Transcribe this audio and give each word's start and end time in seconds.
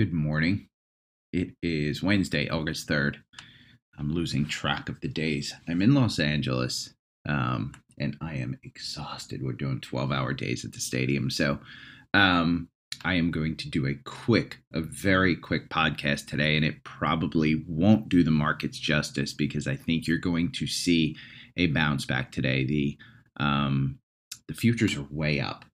Good 0.00 0.14
morning. 0.14 0.66
It 1.30 1.50
is 1.62 2.02
Wednesday, 2.02 2.48
August 2.48 2.88
3rd. 2.88 3.16
I'm 3.98 4.10
losing 4.10 4.46
track 4.46 4.88
of 4.88 4.98
the 5.02 5.08
days. 5.08 5.52
I'm 5.68 5.82
in 5.82 5.92
Los 5.92 6.18
Angeles 6.18 6.94
um, 7.28 7.74
and 7.98 8.16
I 8.22 8.36
am 8.36 8.58
exhausted. 8.62 9.42
We're 9.42 9.52
doing 9.52 9.78
12 9.78 10.10
hour 10.10 10.32
days 10.32 10.64
at 10.64 10.72
the 10.72 10.80
stadium. 10.80 11.28
So 11.28 11.58
um, 12.14 12.70
I 13.04 13.12
am 13.16 13.30
going 13.30 13.58
to 13.58 13.68
do 13.68 13.86
a 13.86 13.94
quick, 14.06 14.62
a 14.72 14.80
very 14.80 15.36
quick 15.36 15.68
podcast 15.68 16.28
today, 16.28 16.56
and 16.56 16.64
it 16.64 16.82
probably 16.82 17.62
won't 17.68 18.08
do 18.08 18.22
the 18.22 18.30
markets 18.30 18.78
justice 18.78 19.34
because 19.34 19.66
I 19.66 19.76
think 19.76 20.06
you're 20.06 20.16
going 20.16 20.50
to 20.52 20.66
see 20.66 21.14
a 21.58 21.66
bounce 21.66 22.06
back 22.06 22.32
today. 22.32 22.64
The 22.64 22.96
um, 23.36 23.98
the 24.48 24.54
futures 24.54 24.96
are 24.96 25.06
way 25.10 25.40
up. 25.40 25.66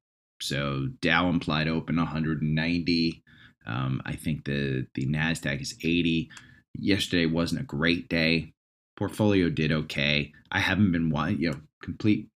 So 0.42 0.88
Dow 1.00 1.28
implied 1.28 1.68
open 1.68 1.94
190. 1.94 3.22
Um, 3.66 4.02
I 4.04 4.14
think 4.14 4.44
the 4.44 4.86
the 4.94 5.06
Nasdaq 5.06 5.60
is 5.60 5.76
80. 5.82 6.30
Yesterday 6.78 7.26
wasn't 7.26 7.62
a 7.62 7.64
great 7.64 8.08
day. 8.08 8.52
Portfolio 8.96 9.50
did 9.50 9.72
okay. 9.72 10.32
I 10.50 10.60
haven't 10.60 10.92
been 10.92 11.12
you 11.38 11.50
know 11.50 11.60
complete 11.82 12.28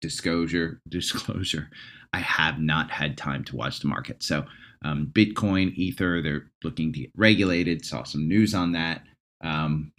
disclosure 0.00 0.80
disclosure. 0.88 1.70
I 2.12 2.18
have 2.18 2.58
not 2.58 2.90
had 2.90 3.16
time 3.16 3.44
to 3.44 3.56
watch 3.56 3.80
the 3.80 3.88
market. 3.88 4.22
So 4.22 4.44
um, 4.82 5.10
Bitcoin, 5.12 5.74
Ether, 5.74 6.22
they're 6.22 6.50
looking 6.64 6.92
to 6.92 7.00
get 7.00 7.10
regulated. 7.14 7.84
Saw 7.84 8.02
some 8.02 8.26
news 8.26 8.54
on 8.54 8.72
that. 8.72 9.02
Um, 9.42 9.92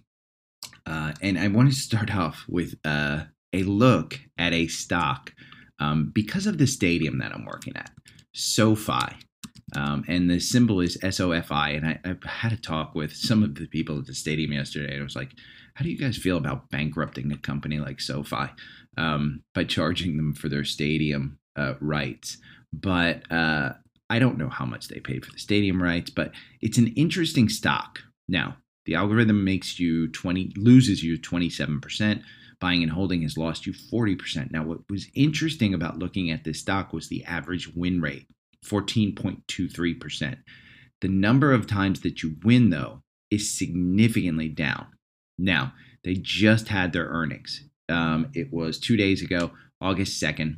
uh, 0.86 1.14
and 1.22 1.38
I 1.40 1.48
want 1.48 1.70
to 1.70 1.76
start 1.76 2.14
off 2.16 2.46
with 2.50 2.76
uh, 2.84 3.24
a 3.54 3.64
look 3.64 4.20
at 4.38 4.54
a 4.54 4.68
stock 4.68 5.34
um, 5.80 6.12
because 6.14 6.46
of 6.46 6.58
the 6.58 6.68
stadium 6.68 7.20
that 7.20 7.34
I'm 7.34 7.46
working 7.46 7.76
at, 7.76 7.92
SoFi. 8.34 9.18
Um, 9.76 10.04
and 10.08 10.30
the 10.30 10.40
symbol 10.40 10.82
is 10.82 10.98
SOFI. 10.98 11.78
And 11.78 11.86
I, 11.88 12.00
I, 12.04 12.16
had 12.28 12.52
a 12.52 12.58
talk 12.58 12.94
with 12.94 13.16
some 13.16 13.44
of 13.44 13.56
the 13.56 13.68
people 13.68 14.00
at 14.00 14.06
the 14.06 14.14
stadium 14.14 14.52
yesterday. 14.52 14.94
And 14.94 15.02
I 15.02 15.04
was 15.04 15.16
like, 15.16 15.32
how 15.76 15.84
do 15.84 15.90
you 15.90 15.98
guys 15.98 16.18
feel 16.18 16.38
about 16.38 16.70
bankrupting 16.70 17.32
a 17.32 17.38
company 17.38 17.80
like 17.80 18.02
SoFi 18.02 18.50
um, 18.98 19.44
by 19.54 19.64
charging 19.64 20.18
them 20.18 20.34
for 20.34 20.50
their 20.50 20.66
stadium 20.66 21.40
uh, 21.56 21.76
rights? 21.80 22.38
But 22.74 23.32
uh, 23.32 23.74
I 24.10 24.20
don't 24.20 24.38
know 24.38 24.50
how 24.50 24.66
much 24.66 24.88
they 24.88 25.00
paid 25.00 25.26
for 25.26 25.32
the 25.32 25.40
stadium 25.40 25.82
rights, 25.82 26.10
but 26.10 26.32
it's 26.62 26.78
an 26.78 26.88
interesting 26.96 27.48
stock. 27.48 28.00
Now, 28.28 28.58
the 28.86 28.96
algorithm 28.96 29.44
makes 29.44 29.80
you 29.80 30.10
20, 30.10 30.54
loses 30.58 31.04
you 31.04 31.18
27%. 31.18 32.22
Buying 32.60 32.84
and 32.84 32.92
holding 32.92 33.24
has 33.24 33.38
lost 33.38 33.66
you 33.66 33.74
40%. 33.74 34.52
Now, 34.52 34.64
what 34.64 34.80
was 34.90 35.08
interesting 35.16 35.74
about 35.74 35.98
looking 35.98 36.30
at 36.30 36.44
this 36.44 36.60
stock 36.60 36.94
was 36.94 37.08
the 37.08 37.24
average 37.26 37.74
win 37.74 38.02
rate 38.02 38.28
14.23%. 38.66 40.38
The 41.02 41.08
number 41.08 41.52
of 41.52 41.68
times 41.68 42.02
that 42.02 42.22
you 42.22 42.36
win, 42.44 42.70
though, 42.70 43.02
is 43.30 43.58
significantly 43.58 44.50
down. 44.50 44.88
Now, 45.38 45.74
they 46.04 46.16
just 46.16 46.68
had 46.68 46.94
their 46.94 47.08
earnings. 47.08 47.64
Um, 47.90 48.30
it 48.34 48.52
was 48.52 48.80
two 48.80 48.98
days 48.98 49.22
ago, 49.22 49.52
August 49.80 50.22
2nd. 50.22 50.58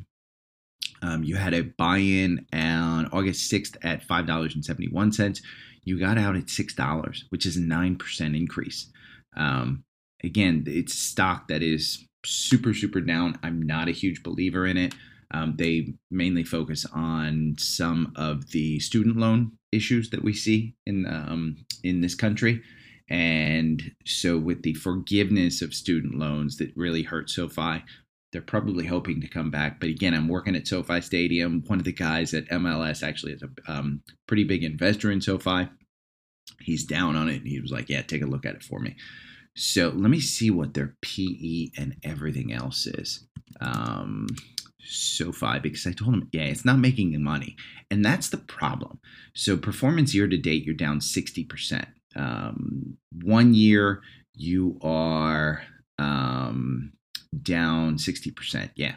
Um, 1.02 1.24
you 1.24 1.36
had 1.36 1.54
a 1.54 1.64
buy 1.64 1.98
in 1.98 2.46
on 2.54 3.08
August 3.08 3.52
6th 3.52 3.78
at 3.84 4.08
$5.71. 4.08 5.42
You 5.84 6.00
got 6.00 6.18
out 6.18 6.36
at 6.36 6.46
$6, 6.46 7.24
which 7.30 7.46
is 7.46 7.58
a 7.58 7.62
9% 7.62 8.38
increase. 8.38 8.88
Um, 9.36 9.84
again, 10.24 10.64
it's 10.66 10.94
stock 10.94 11.48
that 11.50 11.62
is 11.62 12.06
super, 12.26 12.74
super 12.74 13.02
down. 13.02 13.38
I'm 13.44 13.62
not 13.62 13.90
a 13.90 13.92
huge 13.92 14.24
believer 14.24 14.66
in 14.66 14.78
it. 14.78 14.96
Um, 15.34 15.56
they 15.58 15.94
mainly 16.12 16.44
focus 16.44 16.86
on 16.94 17.56
some 17.58 18.14
of 18.16 18.52
the 18.52 18.80
student 18.80 19.18
loan 19.18 19.54
issues 19.72 20.10
that 20.12 20.24
we 20.24 20.34
see 20.34 20.76
in 20.86 21.06
um, 21.08 21.58
in 21.84 22.02
this 22.02 22.16
country, 22.16 22.62
and 23.10 23.92
so 24.06 24.38
with 24.38 24.62
the 24.64 24.76
forgiveness 24.76 25.62
of 25.62 25.74
student 25.74 26.16
loans 26.16 26.58
that 26.58 26.72
really 26.76 27.04
hurt 27.04 27.30
SoFi, 27.30 27.84
they're 28.32 28.42
probably 28.42 28.86
hoping 28.86 29.22
to 29.22 29.28
come 29.28 29.52
back. 29.52 29.80
But 29.80 29.90
again, 29.90 30.14
I'm 30.14 30.28
working 30.28 30.56
at 30.56 30.68
SoFi 30.68 31.02
Stadium. 31.02 31.64
One 31.68 31.80
of 31.80 31.86
the 31.86 31.94
guys 31.94 32.34
at 32.34 32.50
MLS 32.50 33.04
actually 33.04 33.34
is 33.34 33.44
a 33.44 33.72
um, 33.72 34.02
pretty 34.28 34.44
big 34.44 34.64
investor 34.64 35.12
in 35.12 35.22
SoFi. 35.22 35.70
He's 36.60 36.86
down 36.86 37.16
on 37.16 37.30
it, 37.30 37.38
and 37.38 37.48
he 37.48 37.60
was 37.60 37.72
like, 37.72 37.90
"Yeah, 37.90 38.02
take 38.02 38.22
a 38.22 38.28
look 38.28 38.46
at 38.46 38.56
it 38.56 38.64
for 38.64 38.80
me." 38.80 38.96
So 39.56 39.90
let 39.90 40.10
me 40.10 40.20
see 40.20 40.50
what 40.50 40.74
their 40.74 40.96
PE 41.02 41.70
and 41.78 41.96
everything 42.04 42.52
else 42.52 42.88
is. 42.88 43.28
Um, 43.62 44.28
SoFi 44.86 45.60
because 45.60 45.88
I 45.88 45.92
told 45.92 46.14
him, 46.14 46.30
yeah, 46.32 46.44
it's 46.44 46.66
not 46.66 46.80
making 46.80 47.22
money. 47.24 47.56
And 47.90 48.04
that's 48.04 48.30
the 48.30 48.38
problem. 48.38 49.00
So, 49.34 49.58
performance 49.58 50.14
year 50.14 50.28
to 50.28 50.38
date, 50.38 50.66
you're 50.66 50.76
down 50.76 51.00
60%. 51.00 51.86
Um, 52.16 52.98
one 53.24 53.54
year, 53.54 54.02
you 54.34 54.80
are 54.82 55.64
um, 55.98 56.94
down 57.42 57.98
60%. 57.98 58.72
Yeah. 58.76 58.96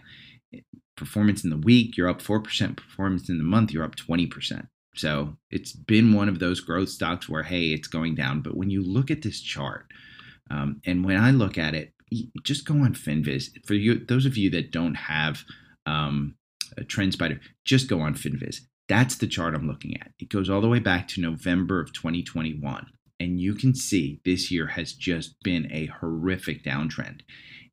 Performance 0.97 1.45
in 1.45 1.51
the 1.51 1.57
week, 1.57 1.97
you're 1.97 2.09
up 2.09 2.23
4%. 2.23 2.77
Performance 2.77 3.29
in 3.29 3.39
the 3.39 3.45
month, 3.45 3.73
you're 3.73 3.85
up 3.85 3.97
20%. 3.97 4.69
So, 4.95 5.37
it's 5.51 5.73
been 5.73 6.13
one 6.13 6.29
of 6.29 6.39
those 6.39 6.61
growth 6.61 6.89
stocks 6.89 7.29
where, 7.29 7.43
hey, 7.43 7.67
it's 7.69 7.89
going 7.89 8.15
down. 8.15 8.41
But 8.41 8.57
when 8.57 8.71
you 8.71 8.83
look 8.83 9.11
at 9.11 9.23
this 9.23 9.41
chart, 9.41 9.87
um, 10.51 10.81
and 10.85 11.05
when 11.05 11.17
I 11.17 11.33
look 11.33 11.59
at 11.59 11.75
it, 11.75 11.93
just 12.43 12.65
go 12.65 12.75
on 12.75 12.95
Finviz. 12.95 13.51
For 13.67 13.75
you, 13.75 13.99
those 13.99 14.27
of 14.27 14.37
you 14.37 14.51
that 14.51 14.71
don't 14.71 14.95
have 14.95 15.45
um, 15.87 16.37
TrendSpider, 16.79 17.41
just 17.65 17.89
go 17.89 18.01
on 18.01 18.15
Finviz. 18.15 18.61
That's 18.89 19.17
the 19.17 19.27
chart 19.27 19.55
I'm 19.55 19.67
looking 19.67 19.97
at. 20.01 20.13
It 20.19 20.29
goes 20.29 20.49
all 20.49 20.61
the 20.61 20.69
way 20.69 20.79
back 20.79 21.09
to 21.09 21.21
November 21.21 21.81
of 21.81 21.93
2021. 21.93 22.87
And 23.19 23.41
you 23.41 23.55
can 23.55 23.75
see 23.75 24.21
this 24.25 24.51
year 24.51 24.67
has 24.67 24.93
just 24.93 25.37
been 25.43 25.69
a 25.73 25.87
horrific 25.87 26.63
downtrend. 26.63 27.21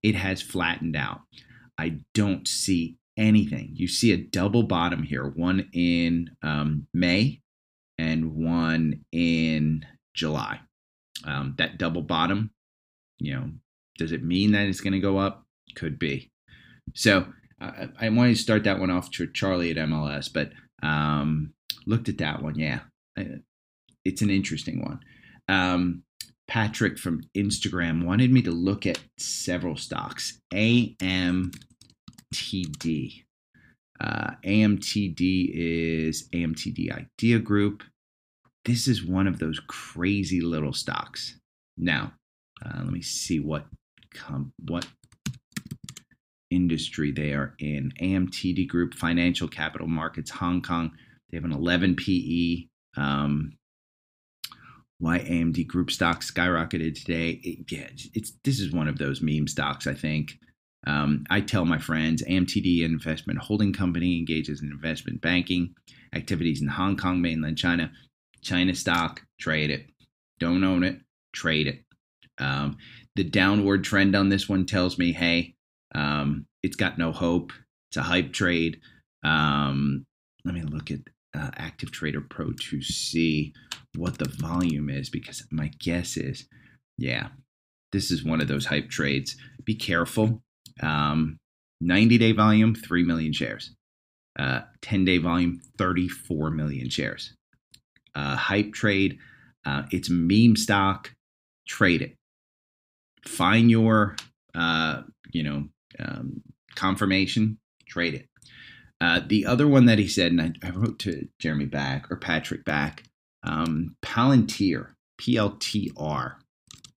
It 0.01 0.15
has 0.15 0.41
flattened 0.41 0.95
out. 0.95 1.21
I 1.77 1.99
don't 2.13 2.47
see 2.47 2.97
anything. 3.17 3.71
You 3.73 3.87
see 3.87 4.11
a 4.11 4.17
double 4.17 4.63
bottom 4.63 5.03
here, 5.03 5.27
one 5.27 5.69
in 5.73 6.31
um, 6.41 6.87
May 6.93 7.41
and 7.97 8.35
one 8.35 9.05
in 9.11 9.85
July. 10.13 10.59
Um, 11.25 11.55
that 11.57 11.77
double 11.77 12.01
bottom, 12.01 12.51
you 13.19 13.33
know, 13.33 13.51
does 13.97 14.11
it 14.11 14.23
mean 14.23 14.51
that 14.53 14.67
it's 14.67 14.81
going 14.81 14.93
to 14.93 14.99
go 14.99 15.17
up? 15.17 15.45
Could 15.75 15.99
be. 15.99 16.31
So 16.93 17.27
I, 17.59 17.89
I 17.99 18.09
wanted 18.09 18.35
to 18.35 18.41
start 18.41 18.63
that 18.65 18.79
one 18.79 18.89
off 18.91 19.11
to 19.11 19.27
Charlie 19.27 19.71
at 19.71 19.77
MLS, 19.77 20.31
but 20.31 20.51
um, 20.81 21.53
looked 21.85 22.09
at 22.09 22.17
that 22.19 22.41
one. 22.41 22.55
Yeah, 22.55 22.81
it's 24.05 24.21
an 24.21 24.29
interesting 24.29 24.81
one. 24.81 24.99
Um, 25.47 26.03
Patrick 26.47 26.97
from 26.99 27.23
Instagram 27.35 28.05
wanted 28.05 28.31
me 28.31 28.41
to 28.41 28.51
look 28.51 28.85
at 28.85 28.99
several 29.17 29.75
stocks. 29.75 30.39
AMTD. 30.53 31.53
Uh, 34.01 34.31
AMTD 34.43 35.51
is 35.53 36.27
AMTD 36.33 36.91
Idea 36.91 37.39
Group. 37.39 37.83
This 38.65 38.87
is 38.87 39.05
one 39.05 39.27
of 39.27 39.39
those 39.39 39.59
crazy 39.67 40.41
little 40.41 40.73
stocks. 40.73 41.37
Now, 41.77 42.13
uh, 42.63 42.79
let 42.79 42.91
me 42.91 43.01
see 43.01 43.39
what 43.39 43.65
com- 44.13 44.53
what 44.67 44.85
industry 46.53 47.11
they 47.11 47.33
are 47.33 47.55
in. 47.59 47.91
AMTD 48.01 48.67
Group, 48.67 48.93
Financial 48.93 49.47
Capital 49.47 49.87
Markets, 49.87 50.31
Hong 50.31 50.61
Kong. 50.61 50.91
They 51.29 51.37
have 51.37 51.45
an 51.45 51.51
11 51.51 51.95
PE. 51.95 52.67
Um, 52.95 53.53
why 54.99 55.19
AMD 55.19 55.67
Group 55.67 55.91
stock 55.91 56.21
skyrocketed 56.21 56.95
today? 56.95 57.41
It, 57.43 57.71
yeah, 57.71 57.87
it's 58.13 58.33
this 58.43 58.59
is 58.59 58.71
one 58.71 58.87
of 58.87 58.97
those 58.97 59.21
meme 59.21 59.47
stocks. 59.47 59.87
I 59.87 59.93
think. 59.93 60.39
Um, 60.85 61.23
I 61.29 61.39
tell 61.41 61.65
my 61.65 61.77
friends 61.77 62.23
AMTD 62.23 62.83
Investment 62.83 63.39
Holding 63.39 63.73
Company 63.73 64.17
engages 64.17 64.61
in 64.61 64.69
investment 64.69 65.21
banking 65.21 65.73
activities 66.13 66.61
in 66.61 66.67
Hong 66.67 66.97
Kong, 66.97 67.21
mainland 67.21 67.57
China. 67.57 67.91
China 68.41 68.75
stock, 68.75 69.21
trade 69.39 69.69
it. 69.69 69.87
Don't 70.39 70.63
own 70.63 70.83
it, 70.83 70.99
trade 71.33 71.67
it. 71.67 71.83
Um, 72.37 72.77
the 73.15 73.23
downward 73.23 73.83
trend 73.83 74.15
on 74.15 74.29
this 74.29 74.49
one 74.49 74.65
tells 74.65 74.97
me, 74.97 75.13
hey, 75.13 75.55
um, 75.93 76.45
it's 76.61 76.75
got 76.75 76.97
no 76.97 77.11
hope. 77.11 77.51
It's 77.89 77.97
a 77.97 78.03
hype 78.03 78.33
trade. 78.33 78.79
Um, 79.23 80.05
let 80.45 80.55
me 80.55 80.61
look 80.61 80.91
at 80.91 80.99
uh, 81.35 81.51
Active 81.55 81.91
Trader 81.91 82.21
Pro 82.21 82.51
to 82.51 82.81
see 82.81 83.53
what 83.95 84.17
the 84.17 84.29
volume 84.39 84.89
is 84.89 85.09
because 85.09 85.45
my 85.51 85.71
guess 85.79 86.17
is, 86.17 86.47
yeah, 86.97 87.29
this 87.91 88.11
is 88.11 88.23
one 88.23 88.41
of 88.41 88.47
those 88.47 88.65
hype 88.65 88.89
trades. 88.89 89.35
Be 89.63 89.75
careful. 89.75 90.41
Um, 90.81 91.37
90 91.81 92.17
day 92.17 92.31
volume, 92.31 92.75
3 92.75 93.03
million 93.03 93.33
shares. 93.33 93.75
Uh, 94.37 94.61
10 94.81 95.05
day 95.05 95.19
volume, 95.19 95.61
34 95.77 96.51
million 96.51 96.89
shares. 96.89 97.33
Uh, 98.15 98.35
hype 98.35 98.73
trade, 98.73 99.17
uh, 99.65 99.83
it's 99.91 100.09
meme 100.09 100.55
stock, 100.55 101.13
trade 101.67 102.01
it. 102.01 102.15
Find 103.25 103.71
your, 103.71 104.15
uh, 104.55 105.03
you 105.31 105.43
know, 105.43 105.67
um, 105.99 106.41
confirmation, 106.75 107.59
trade 107.87 108.13
it. 108.13 108.27
Uh, 109.01 109.21
the 109.27 109.45
other 109.45 109.67
one 109.67 109.85
that 109.85 109.99
he 109.99 110.07
said, 110.07 110.31
and 110.31 110.41
I, 110.41 110.67
I, 110.67 110.71
wrote 110.71 110.99
to 110.99 111.27
Jeremy 111.39 111.65
back 111.65 112.09
or 112.09 112.15
Patrick 112.15 112.63
back, 112.63 113.03
Um, 113.43 113.95
Palantir, 114.01 114.93
PLTR. 115.19 116.35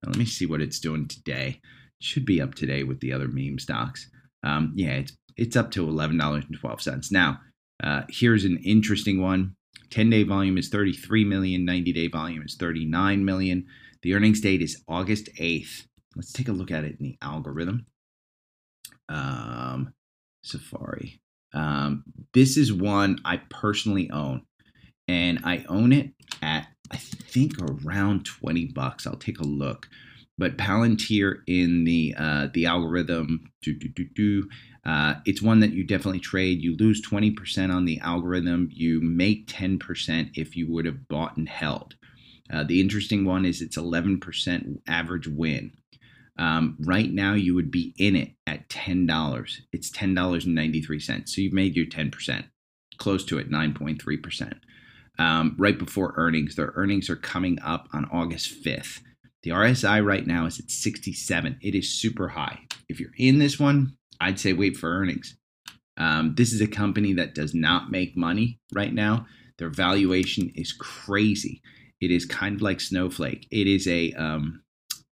Let 0.05 0.15
me 0.15 0.25
see 0.25 0.45
what 0.45 0.61
it's 0.61 0.79
doing 0.79 1.07
today. 1.07 1.59
Should 1.99 2.25
be 2.25 2.41
up 2.41 2.55
today 2.55 2.83
with 2.83 3.01
the 3.01 3.11
other 3.11 3.27
meme 3.27 3.59
stocks. 3.59 4.09
Um, 4.43 4.71
yeah, 4.75 4.91
it's 4.91 5.17
it's 5.35 5.55
up 5.55 5.71
to 5.71 5.87
eleven 5.87 6.17
dollars 6.17 6.45
and 6.47 6.57
twelve 6.57 6.81
cents. 6.81 7.11
Now, 7.11 7.41
uh, 7.83 8.03
here's 8.09 8.45
an 8.45 8.57
interesting 8.63 9.21
one. 9.21 9.55
10 9.89 10.09
day 10.09 10.23
volume 10.23 10.57
is 10.57 10.69
33 10.69 11.23
million, 11.23 11.65
90 11.65 11.93
day 11.93 12.07
volume 12.07 12.43
is 12.43 12.55
39 12.55 13.23
million. 13.23 13.65
The 14.01 14.13
earnings 14.13 14.41
date 14.41 14.61
is 14.61 14.83
August 14.87 15.29
8th. 15.39 15.85
Let's 16.15 16.33
take 16.33 16.47
a 16.47 16.53
look 16.53 16.71
at 16.71 16.83
it 16.83 16.97
in 16.99 17.05
the 17.05 17.17
algorithm. 17.21 17.85
Um, 19.09 19.93
Safari. 20.43 21.21
Um, 21.53 22.03
this 22.33 22.57
is 22.57 22.71
one 22.73 23.19
I 23.25 23.37
personally 23.49 24.09
own, 24.11 24.43
and 25.07 25.39
I 25.43 25.65
own 25.69 25.93
it 25.93 26.11
at 26.41 26.67
I 26.91 26.97
think 26.97 27.53
around 27.59 28.25
20 28.25 28.67
bucks. 28.67 29.05
I'll 29.05 29.17
take 29.17 29.39
a 29.39 29.47
look. 29.47 29.89
But 30.37 30.57
Palantir 30.57 31.39
in 31.47 31.83
the 31.83 32.13
uh, 32.17 32.47
the 32.53 32.67
algorithm, 32.67 33.49
do, 33.61 33.73
do, 33.73 33.87
do, 33.89 34.05
do, 34.15 34.49
uh, 34.85 35.15
it's 35.25 35.41
one 35.41 35.59
that 35.59 35.73
you 35.73 35.83
definitely 35.83 36.19
trade. 36.19 36.61
You 36.61 36.77
lose 36.77 37.05
20% 37.05 37.73
on 37.73 37.85
the 37.85 37.99
algorithm. 37.99 38.69
You 38.71 39.01
make 39.01 39.47
10% 39.47 40.31
if 40.35 40.55
you 40.55 40.71
would 40.71 40.85
have 40.85 41.07
bought 41.07 41.37
and 41.37 41.49
held. 41.49 41.95
Uh, 42.51 42.63
the 42.63 42.79
interesting 42.79 43.25
one 43.25 43.45
is 43.45 43.61
it's 43.61 43.77
11% 43.77 44.79
average 44.87 45.27
win. 45.27 45.71
Um, 46.37 46.77
right 46.79 47.11
now, 47.11 47.33
you 47.33 47.55
would 47.55 47.71
be 47.71 47.93
in 47.97 48.15
it 48.15 48.31
at 48.45 48.69
$10. 48.69 49.57
It's 49.73 49.91
$10.93. 49.91 51.27
So 51.27 51.41
you've 51.41 51.53
made 51.53 51.75
your 51.75 51.87
10%, 51.87 52.45
close 52.97 53.25
to 53.25 53.37
it, 53.39 53.49
9.3%. 53.49 54.53
Um, 55.19 55.55
right 55.57 55.77
before 55.77 56.13
earnings, 56.15 56.55
their 56.55 56.73
earnings 56.75 57.09
are 57.09 57.15
coming 57.15 57.59
up 57.61 57.87
on 57.91 58.05
August 58.11 58.63
5th. 58.63 59.01
The 59.43 59.51
RSI 59.51 60.05
right 60.05 60.27
now 60.27 60.45
is 60.45 60.59
at 60.59 60.69
67. 60.69 61.59
It 61.61 61.75
is 61.75 61.99
super 61.99 62.27
high. 62.27 62.59
If 62.87 62.99
you're 62.99 63.15
in 63.17 63.39
this 63.39 63.59
one, 63.59 63.97
I'd 64.19 64.39
say 64.39 64.53
wait 64.53 64.77
for 64.77 64.89
earnings. 64.89 65.37
Um, 65.97 66.35
this 66.35 66.53
is 66.53 66.61
a 66.61 66.67
company 66.67 67.13
that 67.13 67.33
does 67.33 67.55
not 67.55 67.89
make 67.89 68.15
money 68.15 68.59
right 68.73 68.93
now. 68.93 69.25
Their 69.57 69.69
valuation 69.69 70.51
is 70.55 70.71
crazy. 70.71 71.61
It 71.99 72.11
is 72.11 72.25
kind 72.25 72.55
of 72.55 72.61
like 72.61 72.79
Snowflake. 72.79 73.47
It 73.49 73.65
is 73.67 73.87
a 73.87 74.13
um, 74.13 74.61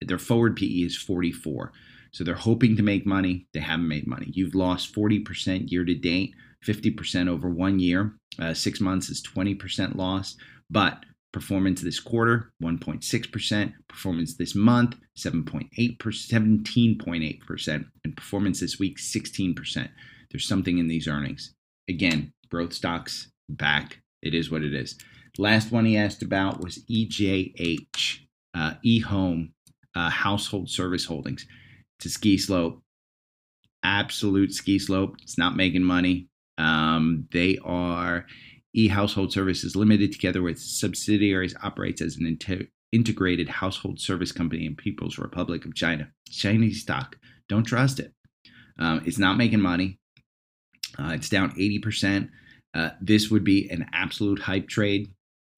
their 0.01 0.19
forward 0.19 0.55
PE 0.55 0.65
is 0.65 0.97
44. 0.97 1.71
So 2.11 2.23
they're 2.23 2.35
hoping 2.35 2.75
to 2.77 2.83
make 2.83 3.05
money. 3.05 3.47
They 3.53 3.59
haven't 3.59 3.87
made 3.87 4.07
money. 4.07 4.27
You've 4.31 4.55
lost 4.55 4.93
40% 4.93 5.71
year 5.71 5.85
to 5.85 5.93
date, 5.93 6.33
50% 6.65 7.27
over 7.27 7.49
one 7.49 7.79
year. 7.79 8.15
Uh, 8.39 8.53
six 8.53 8.79
months 8.79 9.09
is 9.09 9.23
20% 9.23 9.95
loss. 9.95 10.35
But 10.69 11.03
performance 11.31 11.81
this 11.81 11.99
quarter, 11.99 12.51
1.6%. 12.63 13.73
Performance 13.87 14.35
this 14.35 14.55
month, 14.55 14.95
7.8%, 15.17 15.97
17.8%. 15.97 17.85
And 18.03 18.17
performance 18.17 18.59
this 18.59 18.79
week, 18.79 18.97
16%. 18.97 19.89
There's 20.31 20.47
something 20.47 20.77
in 20.77 20.87
these 20.87 21.07
earnings. 21.07 21.53
Again, 21.89 22.33
growth 22.49 22.73
stocks 22.73 23.29
back. 23.49 23.99
It 24.21 24.33
is 24.33 24.51
what 24.51 24.63
it 24.63 24.73
is. 24.73 24.97
Last 25.37 25.71
one 25.71 25.85
he 25.85 25.97
asked 25.97 26.23
about 26.23 26.61
was 26.61 26.79
EJH, 26.89 28.19
uh, 28.55 28.73
eHome 28.83 29.51
uh, 29.97 30.09
Household 30.09 30.69
Service 30.69 31.05
Holdings. 31.05 31.47
A 32.05 32.09
ski 32.09 32.37
slope, 32.37 32.83
absolute 33.83 34.53
ski 34.53 34.77
slope. 34.77 35.15
It's 35.23 35.37
not 35.37 35.55
making 35.55 35.83
money. 35.83 36.27
Um, 36.59 37.27
they 37.31 37.57
are 37.65 38.27
e 38.73 38.87
Household 38.87 39.33
Services 39.33 39.75
Limited, 39.75 40.11
together 40.11 40.43
with 40.43 40.59
subsidiaries, 40.59 41.55
operates 41.63 42.01
as 42.01 42.17
an 42.17 42.27
inter- 42.27 42.67
integrated 42.91 43.49
household 43.49 43.99
service 43.99 44.31
company 44.31 44.67
in 44.67 44.75
People's 44.75 45.17
Republic 45.17 45.65
of 45.65 45.73
China. 45.73 46.07
Chinese 46.29 46.81
stock. 46.81 47.17
Don't 47.49 47.63
trust 47.63 47.99
it. 47.99 48.13
Um, 48.77 49.01
it's 49.05 49.17
not 49.17 49.37
making 49.37 49.61
money. 49.61 49.99
Uh, 50.99 51.13
it's 51.15 51.29
down 51.29 51.51
80%. 51.55 52.29
Uh, 52.75 52.91
this 53.01 53.31
would 53.31 53.43
be 53.43 53.67
an 53.71 53.87
absolute 53.91 54.39
hype 54.39 54.67
trade. 54.67 55.09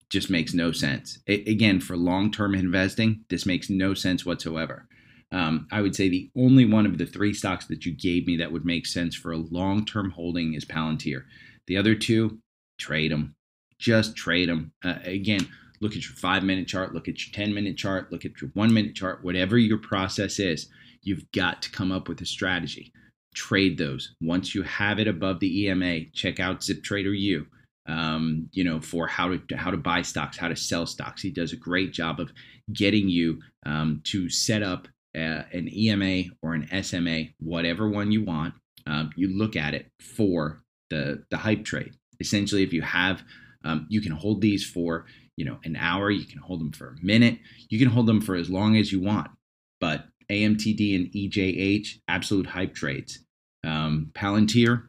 Just 0.10 0.30
makes 0.30 0.54
no 0.54 0.72
sense. 0.72 1.20
A- 1.28 1.44
again, 1.46 1.80
for 1.80 1.96
long 1.96 2.32
term 2.32 2.56
investing, 2.56 3.26
this 3.30 3.46
makes 3.46 3.70
no 3.70 3.94
sense 3.94 4.26
whatsoever. 4.26 4.88
Um, 5.32 5.68
I 5.72 5.82
would 5.82 5.96
say 5.96 6.10
the 6.10 6.32
only 6.36 6.66
one 6.66 6.86
of 6.86 6.98
the 6.98 7.06
three 7.06 7.34
stocks 7.34 7.68
that 7.68 7.86
you 7.86 7.94
gave 7.94 8.26
me 8.26 8.38
that 8.38 8.52
would 8.52 8.66
make 8.66 8.88
sense 8.88 9.16
for 9.16 9.32
a 9.32 9.38
long 9.38 9.86
term 9.86 10.10
holding 10.12 10.54
is 10.54 10.66
Palantir. 10.66 11.24
The 11.68 11.78
other 11.78 11.94
two, 11.94 12.40
trade 12.80 13.12
them. 13.12 13.36
Just 13.78 14.16
trade 14.16 14.50
them. 14.50 14.72
Uh, 14.84 14.96
again, 15.04 15.48
look 15.82 15.96
at 15.96 16.04
your 16.04 16.16
five 16.16 16.44
minute 16.44 16.68
chart, 16.68 16.94
look 16.94 17.08
at 17.08 17.26
your 17.26 17.34
10 17.34 17.54
minute 17.54 17.78
chart, 17.78 18.12
look 18.12 18.26
at 18.26 18.42
your 18.42 18.50
one 18.54 18.74
minute 18.74 18.96
chart, 18.96 19.24
whatever 19.24 19.58
your 19.58 19.78
process 19.78 20.40
is, 20.40 20.68
you've 21.04 21.32
got 21.32 21.62
to 21.62 21.72
come 21.72 21.92
up 21.92 22.10
with 22.10 22.22
a 22.22 22.26
strategy. 22.26 22.92
Trade 23.36 23.78
those. 23.78 24.16
Once 24.22 24.56
you 24.56 24.64
have 24.64 25.00
it 25.00 25.08
above 25.08 25.40
the 25.40 25.66
EMA, 25.66 26.06
check 26.14 26.40
out 26.40 26.62
ZipTrader 26.62 27.18
U. 27.18 27.46
Um, 27.90 28.50
you 28.52 28.64
know, 28.64 28.80
for 28.80 29.08
how 29.08 29.36
to 29.36 29.58
how 29.58 29.72
to 29.72 29.78
buy 29.78 30.04
stocks, 30.04 30.38
how 30.38 30.48
to 30.48 30.56
sell 30.56 30.86
stocks. 30.86 31.24
He 31.24 31.32
does 31.32 31.54
a 31.54 31.58
great 31.58 31.92
job 31.92 32.20
of 32.20 32.32
getting 32.72 33.10
you 33.10 33.40
um, 33.66 34.02
to 34.06 34.30
set 34.30 34.62
up 34.62 34.88
uh, 35.16 35.44
an 35.52 35.70
EMA 35.74 36.30
or 36.44 36.54
an 36.54 36.70
SMA, 36.84 37.30
whatever 37.40 37.90
one 37.90 38.12
you 38.12 38.24
want. 38.24 38.54
Um, 38.86 39.10
you 39.16 39.28
look 39.36 39.56
at 39.56 39.74
it 39.74 39.88
for 40.00 40.62
the 40.90 41.24
the 41.32 41.38
hype 41.38 41.66
trade. 41.66 41.94
Essentially, 42.20 42.64
if 42.64 42.74
you 42.74 42.82
have, 42.82 43.24
um, 43.64 43.88
you 43.90 44.02
can 44.02 44.12
hold 44.12 44.42
these 44.42 44.66
for 44.66 45.06
you 45.36 45.46
know 45.46 45.58
an 45.64 45.76
hour. 45.76 46.12
You 46.12 46.26
can 46.26 46.40
hold 46.40 46.60
them 46.60 46.72
for 46.72 46.90
a 46.90 47.06
minute. 47.06 47.40
You 47.70 47.80
can 47.80 47.90
hold 47.90 48.06
them 48.06 48.22
for 48.22 48.36
as 48.36 48.50
long 48.50 48.78
as 48.78 48.92
you 48.92 49.00
want. 49.00 49.32
But 49.80 50.06
AMTD 50.30 50.96
and 50.96 51.12
EJH, 51.12 52.00
absolute 52.08 52.46
hype 52.46 52.76
trades. 52.76 53.20
Um, 53.66 54.12
Palantir, 54.14 54.86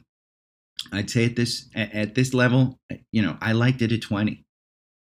I'd 0.93 1.11
say 1.11 1.27
at 1.27 1.37
this 1.37 1.69
at, 1.75 2.15
this 2.15 2.35
level, 2.35 2.79
you 3.13 3.23
know, 3.23 3.37
I 3.41 3.53
liked 3.53 3.83
it 3.83 3.93
at 3.93 4.03
20. 4.03 4.45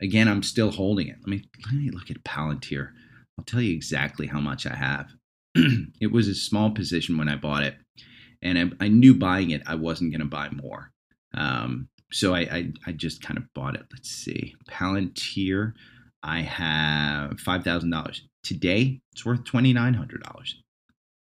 Again, 0.01 0.29
I'm 0.29 0.43
still 0.43 0.71
holding 0.71 1.09
it. 1.09 1.17
Let 1.21 1.29
me 1.29 1.45
let 1.65 1.75
me 1.75 1.91
look 1.91 2.11
at 2.11 2.25
Palantir. 2.25 2.91
I'll 3.39 3.45
tell 3.45 3.61
you 3.61 3.75
exactly 3.75 4.27
how 4.27 4.41
much 4.41 4.67
I 4.67 4.75
have. 4.75 5.11
it 6.01 6.13
was 6.13 6.29
a 6.29 6.35
small 6.35 6.71
position 6.71 7.17
when 7.17 7.29
I 7.29 7.37
bought 7.37 7.63
it, 7.63 7.77
and 8.43 8.59
I, 8.59 8.85
I 8.85 8.89
knew 8.89 9.15
buying 9.15 9.51
it 9.51 9.63
I 9.67 9.77
wasn't 9.77 10.13
going 10.13 10.21
to 10.21 10.27
buy 10.27 10.51
more. 10.51 10.91
Um, 11.35 11.89
so 12.13 12.35
I, 12.35 12.41
I, 12.41 12.73
I 12.87 12.93
just 12.93 13.23
kind 13.23 13.39
of 13.39 13.45
bought 13.55 13.75
it. 13.75 13.87
Let's 13.93 14.11
see, 14.11 14.55
Palantir. 14.71 15.73
I 16.23 16.41
have 16.41 17.41
five 17.41 17.65
thousand 17.65 17.91
dollars 17.91 18.27
today. 18.43 19.01
It's 19.13 19.25
worth 19.25 19.45
twenty 19.45 19.73
nine 19.73 19.95
hundred 19.95 20.23
dollars. 20.23 20.61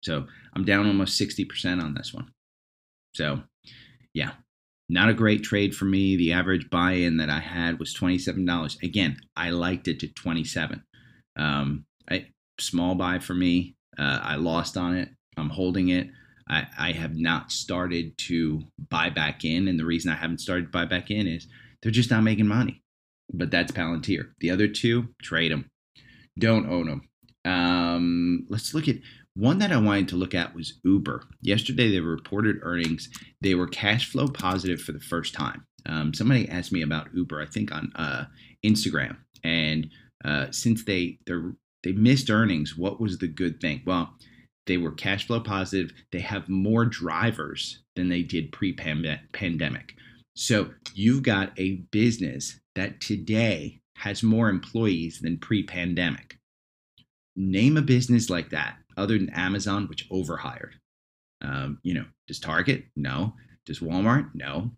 So 0.03 0.27
I'm 0.55 0.65
down 0.65 0.87
almost 0.87 1.17
sixty 1.17 1.45
percent 1.45 1.81
on 1.81 1.95
this 1.95 2.15
one. 2.15 2.31
So 3.15 3.43
yeah, 4.15 4.33
not 4.89 5.09
a 5.09 5.15
great 5.15 5.43
trade 5.43 5.75
for 5.75 5.85
me. 5.85 6.17
The 6.17 6.33
average 6.33 6.69
buy-in 6.71 7.17
that 7.19 7.31
I 7.31 7.41
had 7.41 7.79
was 7.79 7.95
twenty-seven 7.95 8.45
dollars. 8.45 8.79
Again, 8.83 9.17
I 9.37 9.51
liked 9.51 9.89
it 9.89 10.01
to 10.01 10.09
twenty-seven. 10.09 10.83
Um, 11.37 11.85
I, 12.11 12.27
small 12.61 12.95
buy 12.95 13.19
for 13.19 13.35
me. 13.35 13.77
Uh, 13.99 14.21
I 14.23 14.37
lost 14.37 14.77
on 14.77 14.97
it. 14.97 15.09
I'm 15.37 15.51
holding 15.51 15.89
it. 15.89 16.09
I, 16.49 16.67
I 16.79 16.93
have 16.93 17.17
not 17.17 17.53
started 17.53 18.19
to 18.19 18.63
buy 18.91 19.11
back 19.11 19.45
in, 19.45 19.69
and 19.69 19.79
the 19.79 19.85
reason 19.85 20.11
I 20.11 20.17
haven't 20.17 20.41
started 20.41 20.65
to 20.65 20.71
buy 20.71 20.85
back 20.85 21.11
in 21.11 21.27
is 21.27 21.47
they're 21.83 21.93
just 21.93 22.11
not 22.11 22.23
making 22.23 22.47
money. 22.47 22.83
But 23.33 23.51
that's 23.51 23.73
Palantir. 23.73 24.33
The 24.41 24.51
other 24.51 24.69
two, 24.69 25.09
trade 25.23 25.53
them. 25.53 25.71
Don't 26.39 26.69
own 26.69 26.87
them. 26.87 27.09
Um, 27.51 28.47
let's 28.51 28.75
look 28.75 28.89
at 28.89 28.97
one 29.35 29.59
that 29.59 29.73
I 29.73 29.79
wanted 29.79 30.09
to 30.09 30.17
look 30.17 30.35
at 30.35 30.55
was 30.55 30.79
Uber. 30.85 31.25
Yesterday 31.41 31.91
they 31.91 32.01
reported 32.01 32.59
earnings. 32.63 33.09
They 33.41 33.55
were 33.55 33.67
cash 33.67 34.11
flow 34.11 34.29
positive 34.29 34.81
for 34.81 34.93
the 34.93 35.01
first 35.01 35.33
time. 35.35 35.65
Um, 35.87 36.13
somebody 36.15 36.49
asked 36.49 36.73
me 36.73 36.83
about 36.83 37.15
Uber, 37.15 37.41
I 37.41 37.47
think 37.47 37.73
on 37.73 37.93
uh, 37.97 38.25
Instagram, 38.65 39.17
and 39.43 39.91
uh, 40.25 40.47
since 40.51 40.85
they 40.85 41.19
they 41.83 41.93
missed 41.93 42.31
earnings, 42.31 42.77
what 42.77 43.01
was 43.01 43.19
the 43.19 43.27
good 43.27 43.61
thing? 43.61 43.83
Well, 43.85 44.15
they 44.67 44.77
were 44.77 44.93
cash 44.93 45.27
flow 45.27 45.41
positive. 45.41 45.93
They 46.13 46.21
have 46.21 46.49
more 46.49 46.85
drivers 46.85 47.83
than 47.97 48.09
they 48.09 48.23
did 48.23 48.53
pre-pandemic. 48.53 49.95
So 50.37 50.71
you've 50.95 51.25
got 51.25 51.53
a 51.59 51.83
business 51.91 52.61
that 52.77 53.01
today 53.01 53.81
has 53.97 54.23
more 54.23 54.49
employees 54.49 55.19
than 55.21 55.39
pre-pandemic. 55.39 56.39
Name 57.35 57.77
a 57.77 57.83
business 57.83 58.31
like 58.31 58.51
that 58.51 58.77
other 58.97 59.19
than 59.19 59.31
Amazon, 59.31 59.89
which 59.89 60.07
overhired. 60.11 60.75
Um, 61.43 61.79
you 61.83 61.95
know, 61.95 62.05
does 62.29 62.39
Target? 62.39 62.85
No. 62.97 63.35
Does 63.67 63.81
Walmart? 63.81 64.31
No. 64.35 64.73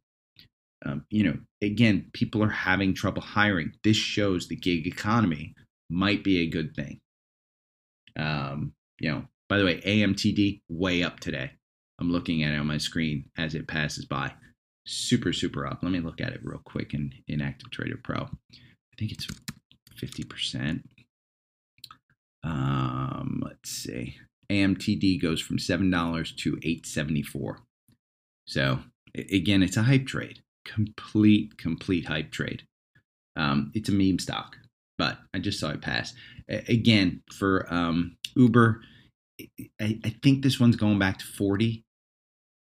Um, 0.84 1.04
you 1.10 1.24
know, 1.24 1.36
again, 1.62 2.10
people 2.12 2.42
are 2.42 2.48
having 2.48 2.94
trouble 2.94 3.22
hiring. 3.22 3.72
This 3.82 3.96
shows 3.96 4.48
the 4.48 4.56
gig 4.56 4.86
economy 4.86 5.54
might 5.90 6.24
be 6.24 6.40
a 6.40 6.48
good 6.48 6.74
thing. 6.74 7.00
Um, 8.16 8.72
you 9.00 9.10
know, 9.10 9.24
by 9.48 9.58
the 9.58 9.64
way, 9.64 9.80
AMTD 9.80 10.62
way 10.68 11.02
up 11.02 11.20
today. 11.20 11.52
I'm 12.00 12.10
looking 12.10 12.42
at 12.42 12.52
it 12.52 12.58
on 12.58 12.66
my 12.66 12.78
screen 12.78 13.30
as 13.38 13.54
it 13.54 13.68
passes 13.68 14.04
by. 14.04 14.32
Super, 14.86 15.32
super 15.32 15.66
up. 15.66 15.80
Let 15.82 15.92
me 15.92 16.00
look 16.00 16.20
at 16.20 16.32
it 16.32 16.40
real 16.42 16.60
quick 16.64 16.92
in, 16.92 17.12
in 17.28 17.40
Active 17.40 17.70
Trader 17.70 17.98
Pro. 18.02 18.18
I 18.18 18.96
think 18.98 19.12
it's 19.12 19.26
50%. 19.96 20.82
Um, 22.44 23.42
let's 23.44 23.70
see. 23.70 24.16
AMTD 24.50 25.20
goes 25.20 25.40
from 25.40 25.56
$7 25.56 26.36
to 26.36 26.48
874. 26.62 27.60
So 28.46 28.80
again, 29.14 29.62
it's 29.62 29.76
a 29.76 29.82
hype 29.82 30.06
trade. 30.06 30.40
Complete, 30.64 31.56
complete 31.58 32.06
hype 32.06 32.30
trade. 32.30 32.62
Um, 33.36 33.72
it's 33.74 33.88
a 33.88 33.92
meme 33.92 34.18
stock, 34.18 34.56
but 34.98 35.18
I 35.32 35.38
just 35.38 35.58
saw 35.58 35.70
it 35.70 35.80
pass. 35.80 36.14
Again, 36.48 37.22
for 37.32 37.66
um, 37.72 38.16
Uber, 38.36 38.80
I, 39.80 39.98
I, 40.04 40.14
think 40.22 40.42
this 40.42 40.60
one's 40.60 40.76
going 40.76 40.98
back 40.98 41.18
to 41.18 41.24
40. 41.24 41.82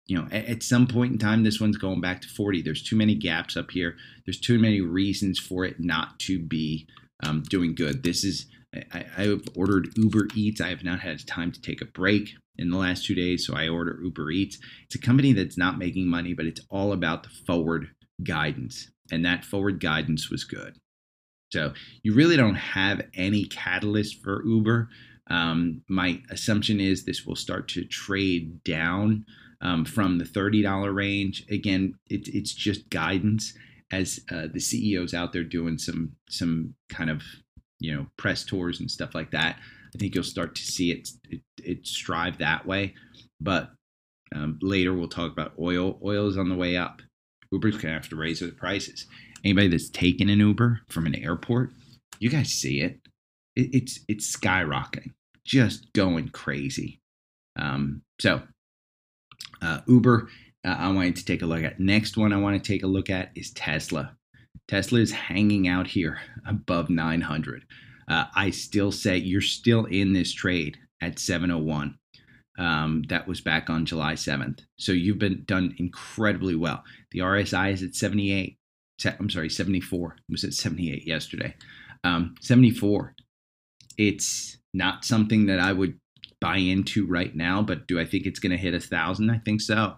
You 0.07 0.19
know, 0.19 0.29
at, 0.31 0.47
at, 0.47 0.63
some 0.63 0.87
point 0.87 1.13
in 1.13 1.19
time, 1.19 1.43
this 1.43 1.61
one's 1.61 1.77
going 1.77 2.01
back 2.01 2.23
to 2.23 2.29
40. 2.29 2.63
There's 2.63 2.83
too 2.83 2.97
many 2.97 3.15
gaps 3.15 3.57
up 3.57 3.71
here. 3.71 3.97
There's 4.25 4.41
too 4.41 4.59
many 4.59 4.81
reasons 4.81 5.39
for 5.39 5.65
it 5.65 5.81
not 5.81 6.19
to 6.21 6.39
be 6.39 6.87
um, 7.23 7.43
doing 7.43 7.75
good. 7.75 8.03
This 8.03 8.25
is, 8.25 8.47
I, 8.93 9.05
I've 9.17 9.43
ordered 9.57 9.97
Uber 9.97 10.29
Eats. 10.35 10.61
I 10.61 10.69
have 10.69 10.85
not 10.85 11.01
had 11.01 11.27
time 11.27 11.53
to 11.53 11.61
take 11.61 11.81
a 11.81 11.87
break 11.87 12.31
in 12.57 12.71
the 12.71 12.79
last 12.79 13.05
two 13.05 13.15
days, 13.15 13.47
so 13.47 13.55
I 13.55 13.69
order 13.69 14.01
Uber 14.03 14.31
Eats. 14.31 14.59
It's 14.85 14.95
a 14.95 15.01
company 15.01 15.33
that's 15.33 15.59
not 15.59 15.79
making 15.79 16.09
money, 16.09 16.35
but 16.35 16.47
it's 16.47 16.61
all 16.71 16.93
about 16.93 17.23
the 17.23 17.31
forward 17.47 17.91
guidance, 18.23 18.91
and 19.11 19.25
that 19.25 19.45
forward 19.45 19.81
guidance 19.81 20.31
was 20.31 20.45
good. 20.45 20.77
So 21.53 21.73
you 22.03 22.15
really 22.15 22.37
don't 22.37 22.57
have 22.57 23.03
any 23.15 23.45
catalyst 23.45 24.23
for 24.23 24.45
Uber. 24.45 24.89
Um, 25.31 25.83
my 25.89 26.21
assumption 26.31 26.81
is 26.81 27.05
this 27.05 27.25
will 27.25 27.37
start 27.37 27.69
to 27.69 27.85
trade 27.85 28.63
down 28.65 29.25
um, 29.61 29.85
from 29.85 30.19
the 30.19 30.25
$30 30.25 30.95
range. 30.95 31.45
Again, 31.51 31.95
it, 32.09 32.29
it's 32.29 32.53
just 32.53 32.91
guidance 32.91 33.55
as 33.93 34.21
uh, 34.31 34.49
the 34.53 34.61
CEOs 34.61 35.15
out 35.15 35.33
there 35.33 35.45
doing 35.45 35.79
some 35.79 36.13
some 36.29 36.75
kind 36.89 37.11
of 37.11 37.23
you 37.81 37.95
know 37.95 38.07
press 38.17 38.45
tours 38.45 38.81
and 38.81 38.91
stuff 38.91 39.15
like 39.15 39.31
that. 39.33 39.59
I 39.95 39.99
think 39.99 40.15
you'll 40.15 40.25
start 40.25 40.55
to 40.57 40.63
see 40.63 40.91
it 40.91 41.09
it, 41.31 41.41
it 41.63 41.87
strive 41.87 42.39
that 42.39 42.67
way. 42.67 42.95
But 43.41 43.71
um, 44.35 44.59
later 44.63 44.93
we'll 44.93 45.09
talk 45.09 45.33
about 45.33 45.55
oil. 45.59 45.99
Oil 46.03 46.29
is 46.29 46.39
on 46.39 46.49
the 46.49 46.55
way 46.55 46.77
up. 46.77 47.03
Uber's 47.53 47.77
gonna 47.77 47.95
have 47.95 48.09
to 48.09 48.17
raise 48.17 48.41
their 48.41 48.51
prices. 48.51 49.07
Anybody 49.45 49.69
that's 49.69 49.91
taken 49.91 50.29
an 50.29 50.41
Uber 50.41 50.81
from 50.89 51.07
an 51.07 51.15
airport, 51.15 51.71
you 52.19 52.31
guys 52.31 52.51
see 52.51 52.81
it. 52.81 52.99
it 53.55 53.75
it's 53.75 54.01
it's 54.09 54.35
skyrocketing, 54.35 55.13
just 55.45 55.93
going 55.93 56.31
crazy. 56.31 57.01
Um, 57.57 58.03
so 58.21 58.43
uh, 59.63 59.81
Uber, 59.87 60.29
uh, 60.65 60.77
I 60.79 60.91
wanted 60.91 61.17
to 61.17 61.25
take 61.25 61.43
a 61.43 61.47
look 61.47 61.63
at. 61.63 61.81
Next 61.81 62.17
one 62.17 62.33
I 62.33 62.39
want 62.39 62.63
to 62.63 62.73
take 62.73 62.83
a 62.83 62.89
look 62.89 63.11
at 63.11 63.31
is 63.35 63.51
Tesla. 63.53 64.17
Tesla 64.69 65.01
is 65.01 65.13
hanging 65.13 65.69
out 65.69 65.87
here 65.87 66.21
above 66.47 66.91
900. 66.91 67.65
Uh, 68.09 68.25
I 68.35 68.51
still 68.51 68.93
say 68.93 69.17
you're 69.17 69.41
still 69.41 69.85
in 69.87 70.13
this 70.13 70.33
trade 70.33 70.79
at 71.01 71.19
701. 71.19 71.99
Um, 72.57 73.03
that 73.09 73.27
was 73.27 73.41
back 73.41 73.69
on 73.69 73.85
July 73.85 74.15
7th. 74.15 74.61
So 74.79 74.93
you've 74.93 75.19
been 75.19 75.45
done 75.45 75.75
incredibly 75.79 76.55
well. 76.55 76.85
The 77.11 77.21
RSI 77.21 77.73
is 77.73 77.83
at 77.83 77.95
78. 77.95 78.59
I'm 79.05 79.31
sorry, 79.31 79.51
74. 79.51 80.17
It 80.17 80.33
was 80.33 80.45
at 80.45 80.55
78 80.55 81.07
yesterday. 81.07 81.55
Um, 82.05 82.37
74. 82.41 83.15
It's 83.99 84.59
not 84.73 85.05
something 85.05 85.47
that 85.47 85.59
I 85.59 85.73
would 85.73 85.99
buy 86.41 86.57
into 86.59 87.07
right 87.07 87.35
now, 87.35 87.63
but 87.63 87.87
do 87.87 87.99
I 87.99 88.05
think 88.05 88.27
it's 88.27 88.39
going 88.39 88.53
to 88.53 88.59
hit 88.59 88.75
a 88.75 88.81
thousand? 88.81 89.31
I 89.31 89.39
think 89.39 89.61
so. 89.61 89.97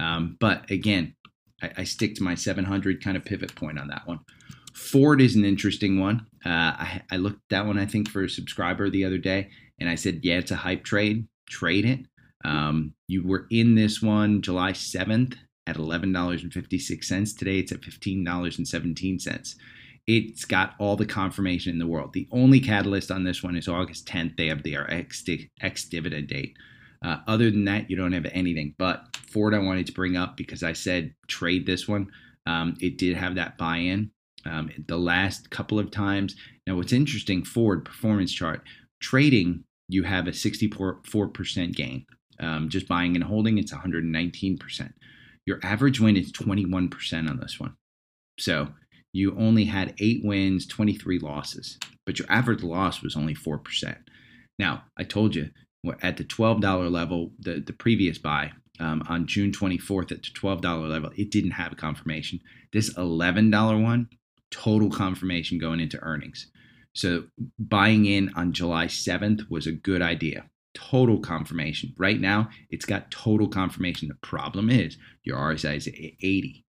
Um, 0.00 0.36
but 0.40 0.70
again, 0.70 1.14
I, 1.62 1.70
I, 1.78 1.84
stick 1.84 2.14
to 2.16 2.22
my 2.22 2.34
700 2.34 3.02
kind 3.02 3.16
of 3.16 3.24
pivot 3.24 3.54
point 3.54 3.78
on 3.78 3.88
that 3.88 4.06
one. 4.06 4.20
Ford 4.74 5.20
is 5.20 5.36
an 5.36 5.44
interesting 5.44 6.00
one. 6.00 6.26
Uh, 6.44 6.48
I, 6.48 7.02
I 7.10 7.16
looked 7.16 7.40
that 7.50 7.66
one, 7.66 7.78
I 7.78 7.86
think, 7.86 8.08
for 8.08 8.24
a 8.24 8.28
subscriber 8.28 8.90
the 8.90 9.04
other 9.04 9.18
day, 9.18 9.50
and 9.78 9.88
I 9.88 9.94
said, 9.94 10.20
yeah, 10.22 10.38
it's 10.38 10.50
a 10.50 10.56
hype 10.56 10.84
trade. 10.84 11.26
Trade 11.48 11.84
it. 11.84 12.00
Um, 12.44 12.94
you 13.06 13.26
were 13.26 13.46
in 13.50 13.74
this 13.74 14.02
one 14.02 14.42
July 14.42 14.72
7th 14.72 15.36
at 15.66 15.76
$11.56. 15.76 17.38
Today 17.38 17.58
it's 17.58 17.72
at 17.72 17.80
$15.17. 17.80 19.54
It's 20.06 20.44
got 20.44 20.74
all 20.78 20.96
the 20.96 21.06
confirmation 21.06 21.72
in 21.72 21.78
the 21.78 21.86
world. 21.86 22.12
The 22.12 22.28
only 22.32 22.58
catalyst 22.58 23.10
on 23.10 23.22
this 23.22 23.42
one 23.42 23.56
is 23.56 23.68
August 23.68 24.06
10th. 24.06 24.36
They 24.36 24.48
have 24.48 24.64
their 24.64 24.92
ex, 24.92 25.22
dividend 25.84 26.28
date. 26.28 26.56
Uh, 27.02 27.18
other 27.26 27.50
than 27.50 27.64
that, 27.64 27.90
you 27.90 27.96
don't 27.96 28.12
have 28.12 28.26
anything. 28.32 28.74
But 28.78 29.04
Ford, 29.30 29.54
I 29.54 29.58
wanted 29.58 29.86
to 29.86 29.92
bring 29.92 30.16
up 30.16 30.36
because 30.36 30.62
I 30.62 30.72
said 30.72 31.14
trade 31.26 31.66
this 31.66 31.88
one. 31.88 32.10
Um, 32.46 32.76
it 32.80 32.98
did 32.98 33.16
have 33.16 33.34
that 33.36 33.58
buy 33.58 33.78
in 33.78 34.10
um, 34.44 34.70
the 34.86 34.96
last 34.96 35.50
couple 35.50 35.78
of 35.78 35.90
times. 35.90 36.36
Now, 36.66 36.76
what's 36.76 36.92
interesting, 36.92 37.44
Ford 37.44 37.84
performance 37.84 38.32
chart 38.32 38.62
trading, 39.00 39.64
you 39.88 40.04
have 40.04 40.26
a 40.26 40.30
64% 40.30 41.74
gain. 41.74 42.06
Um, 42.40 42.68
just 42.68 42.88
buying 42.88 43.14
and 43.14 43.24
holding, 43.24 43.58
it's 43.58 43.72
119%. 43.72 44.92
Your 45.46 45.60
average 45.62 46.00
win 46.00 46.16
is 46.16 46.32
21% 46.32 47.28
on 47.28 47.38
this 47.38 47.58
one. 47.58 47.74
So 48.38 48.68
you 49.12 49.36
only 49.36 49.64
had 49.64 49.94
eight 49.98 50.22
wins, 50.24 50.66
23 50.66 51.18
losses, 51.18 51.78
but 52.06 52.18
your 52.18 52.30
average 52.30 52.62
loss 52.62 53.02
was 53.02 53.16
only 53.16 53.34
4%. 53.34 53.96
Now, 54.58 54.84
I 54.96 55.04
told 55.04 55.34
you 55.34 55.50
at 56.00 56.16
the 56.16 56.24
$12 56.24 56.90
level, 56.90 57.32
the, 57.38 57.60
the 57.60 57.72
previous 57.72 58.18
buy 58.18 58.52
um, 58.80 59.02
on 59.08 59.26
June 59.26 59.52
24th 59.52 60.12
at 60.12 60.22
the 60.22 60.30
$12 60.30 60.88
level, 60.88 61.10
it 61.16 61.30
didn't 61.30 61.52
have 61.52 61.72
a 61.72 61.76
confirmation. 61.76 62.40
This 62.72 62.92
$11 62.94 63.82
one, 63.82 64.08
total 64.50 64.90
confirmation 64.90 65.58
going 65.58 65.80
into 65.80 66.00
earnings. 66.00 66.50
So 66.94 67.24
buying 67.58 68.06
in 68.06 68.32
on 68.34 68.52
July 68.52 68.86
7th 68.86 69.50
was 69.50 69.66
a 69.66 69.72
good 69.72 70.02
idea. 70.02 70.44
Total 70.74 71.18
confirmation. 71.18 71.94
Right 71.98 72.20
now, 72.20 72.48
it's 72.70 72.84
got 72.84 73.10
total 73.10 73.48
confirmation. 73.48 74.08
The 74.08 74.26
problem 74.26 74.70
is 74.70 74.96
your 75.24 75.38
RSI 75.38 75.76
is 75.76 75.88
80. 75.88 76.64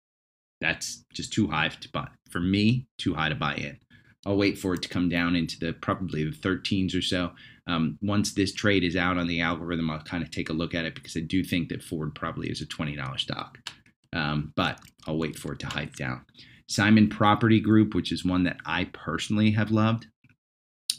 That's 0.61 1.05
just 1.13 1.33
too 1.33 1.49
high 1.49 1.69
to 1.69 1.89
buy. 1.91 2.09
For 2.31 2.41
me, 2.41 2.87
too 2.99 3.15
high 3.15 3.29
to 3.29 3.35
buy 3.35 3.55
in. 3.57 3.79
I'll 4.25 4.37
wait 4.37 4.59
for 4.59 4.75
it 4.75 4.83
to 4.83 4.89
come 4.89 5.09
down 5.09 5.35
into 5.35 5.59
the 5.59 5.73
probably 5.73 6.25
the 6.25 6.37
13s 6.37 6.97
or 6.97 7.03
so. 7.03 7.33
Um, 7.67 7.99
once 8.03 8.35
this 8.35 8.53
trade 8.53 8.83
is 8.83 8.97
out 8.97 9.19
on 9.19 9.29
the 9.29 9.41
algorithm, 9.41 9.91
I'll 9.91 10.01
kind 10.01 10.23
of 10.23 10.31
take 10.31 10.51
a 10.51 10.55
look 10.55 10.75
at 10.75 10.85
it 10.85 10.95
because 10.95 11.17
I 11.17 11.21
do 11.21 11.45
think 11.45 11.69
that 11.69 11.83
Ford 11.83 12.15
probably 12.15 12.49
is 12.49 12.61
a 12.61 12.67
$20 12.67 13.21
stock. 13.21 13.59
Um, 14.13 14.53
but 14.57 14.81
I'll 15.07 15.19
wait 15.19 15.39
for 15.39 15.53
it 15.53 15.61
to 15.61 15.67
hype 15.67 15.95
down. 15.95 16.25
Simon 16.69 17.09
Property 17.09 17.61
Group, 17.61 17.95
which 17.95 18.13
is 18.13 18.25
one 18.25 18.45
that 18.45 18.57
I 18.67 18.85
personally 18.93 19.53
have 19.53 19.71
loved, 19.71 20.07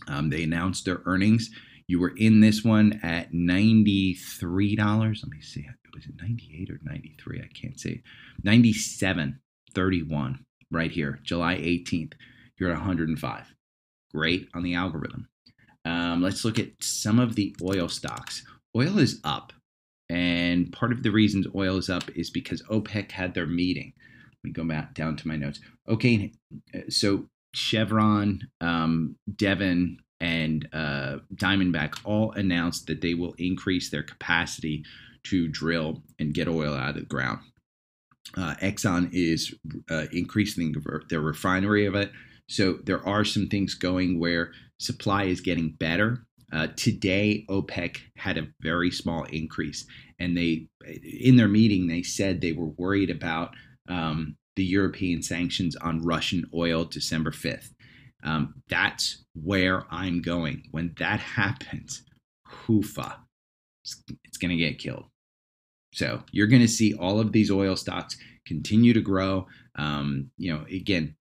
um, 0.08 0.30
they 0.30 0.44
announced 0.44 0.86
their 0.86 1.02
earnings. 1.06 1.50
You 1.88 2.00
were 2.00 2.14
in 2.16 2.40
this 2.40 2.64
one 2.64 3.00
at 3.04 3.34
$93. 3.34 4.78
Let 4.78 5.30
me 5.30 5.42
see. 5.42 5.68
Was 5.94 6.06
it 6.06 6.16
98 6.20 6.70
or 6.72 6.80
93? 6.84 7.42
I 7.42 7.50
can't 7.60 7.80
see. 7.80 8.02
97.31 8.44 10.40
right 10.72 10.92
here, 10.92 11.20
July 11.24 11.56
18th. 11.56 12.14
You're 12.58 12.72
at 12.72 12.78
105. 12.78 13.54
Great 14.14 14.50
on 14.54 14.64
the 14.64 14.76
algorithm. 14.76 15.28
Um, 15.86 16.22
let's 16.22 16.46
look 16.46 16.60
at 16.60 16.72
some 16.80 17.20
of 17.20 17.36
the 17.36 17.56
oil 17.62 17.90
stocks. 17.90 18.46
Oil 18.76 19.00
is 19.00 19.20
up. 19.24 19.54
And 20.10 20.72
part 20.72 20.92
of 20.92 21.04
the 21.04 21.12
reasons 21.12 21.48
oil 21.56 21.78
is 21.78 21.90
up 21.90 22.04
is 22.16 22.30
because 22.30 22.62
OPEC 22.64 23.12
had 23.12 23.34
their 23.34 23.48
meeting. 23.48 23.94
Let 24.44 24.44
me 24.44 24.52
go 24.52 24.64
back 24.64 24.94
down 24.94 25.16
to 25.18 25.28
my 25.28 25.36
notes. 25.36 25.60
Okay, 25.88 26.34
so 26.90 27.26
Chevron, 27.56 28.48
um, 28.62 29.16
Devon, 29.36 29.98
and 30.20 30.68
uh, 30.74 31.18
Diamondback 31.36 32.00
all 32.04 32.32
announced 32.32 32.88
that 32.88 33.02
they 33.02 33.14
will 33.14 33.34
increase 33.38 33.90
their 33.90 34.04
capacity 34.04 34.84
to 35.26 35.48
drill 35.48 36.04
and 36.20 36.34
get 36.34 36.48
oil 36.48 36.74
out 36.74 36.90
of 36.90 36.96
the 36.96 37.02
ground. 37.02 37.40
Uh, 38.38 38.56
Exxon 38.62 39.10
is 39.12 39.54
uh, 39.90 40.06
increasing 40.12 40.76
their 41.10 41.22
refinery 41.22 41.86
of 41.86 41.96
it. 41.96 42.12
So 42.50 42.80
there 42.84 43.06
are 43.08 43.24
some 43.26 43.48
things 43.48 43.74
going 43.74 44.20
where 44.20 44.52
supply 44.80 45.24
is 45.24 45.42
getting 45.42 45.72
better. 45.72 46.26
Uh, 46.52 46.68
today, 46.76 47.46
OPEC 47.50 47.98
had 48.16 48.38
a 48.38 48.48
very 48.62 48.92
small 48.92 49.24
increase, 49.26 49.86
and 50.20 50.38
they, 50.38 50.68
in 51.04 51.36
their 51.36 51.48
meeting, 51.48 51.88
they 51.88 52.04
said 52.04 52.42
they 52.42 52.52
were 52.52 52.70
worried 52.78 53.10
about 53.10 53.56
um, 53.90 54.36
the 54.56 54.64
European 54.64 55.22
sanctions 55.24 55.76
on 55.78 56.04
Russian 56.04 56.46
oil 56.54 56.86
December 56.86 57.32
5th. 57.32 57.72
Um, 58.24 58.62
that's 58.70 59.24
where 59.34 59.86
I'm 59.90 60.22
going. 60.22 60.64
When 60.72 60.94
that 61.00 61.20
happens, 61.20 62.04
hoofa, 62.48 63.18
it's, 63.84 64.04
it's 64.24 64.38
going 64.38 64.52
to 64.52 64.58
get 64.58 64.80
killed. 64.80 65.06
So 65.94 66.24
you're 66.32 66.48
going 66.48 66.62
to 66.62 66.68
see 66.68 66.94
all 66.94 67.20
of 67.20 67.32
these 67.32 67.52
oil 67.52 67.76
stocks 67.76 68.18
continue 68.46 68.94
to 68.94 69.02
grow. 69.02 69.48
Um, 69.76 70.32
you 70.38 70.54
know, 70.54 70.66
again, 70.66 71.16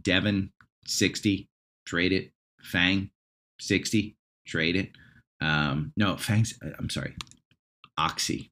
Devon 0.00 0.52
60, 0.86 1.48
trade 1.86 2.12
it. 2.12 2.30
Fang 2.64 3.10
60, 3.60 4.16
trade 4.46 4.76
it. 4.76 4.90
Um, 5.40 5.92
no, 5.96 6.16
Fang's, 6.16 6.54
uh, 6.64 6.70
I'm 6.78 6.90
sorry, 6.90 7.14
Oxy, 7.98 8.50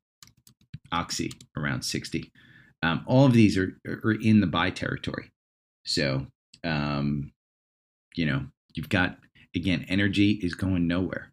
Oxy 0.90 1.33
around 1.57 1.83
60. 1.83 2.31
Um, 2.83 3.04
all 3.07 3.26
of 3.26 3.33
these 3.33 3.57
are, 3.57 3.78
are 3.87 4.12
in 4.12 4.40
the 4.40 4.47
buy 4.47 4.71
territory. 4.71 5.31
So, 5.85 6.26
um, 6.64 7.33
you 8.16 8.26
know, 8.26 8.47
you've 8.75 8.88
got 8.88 9.16
again, 9.54 9.85
energy 9.88 10.33
is 10.42 10.54
going 10.54 10.87
nowhere. 10.87 11.33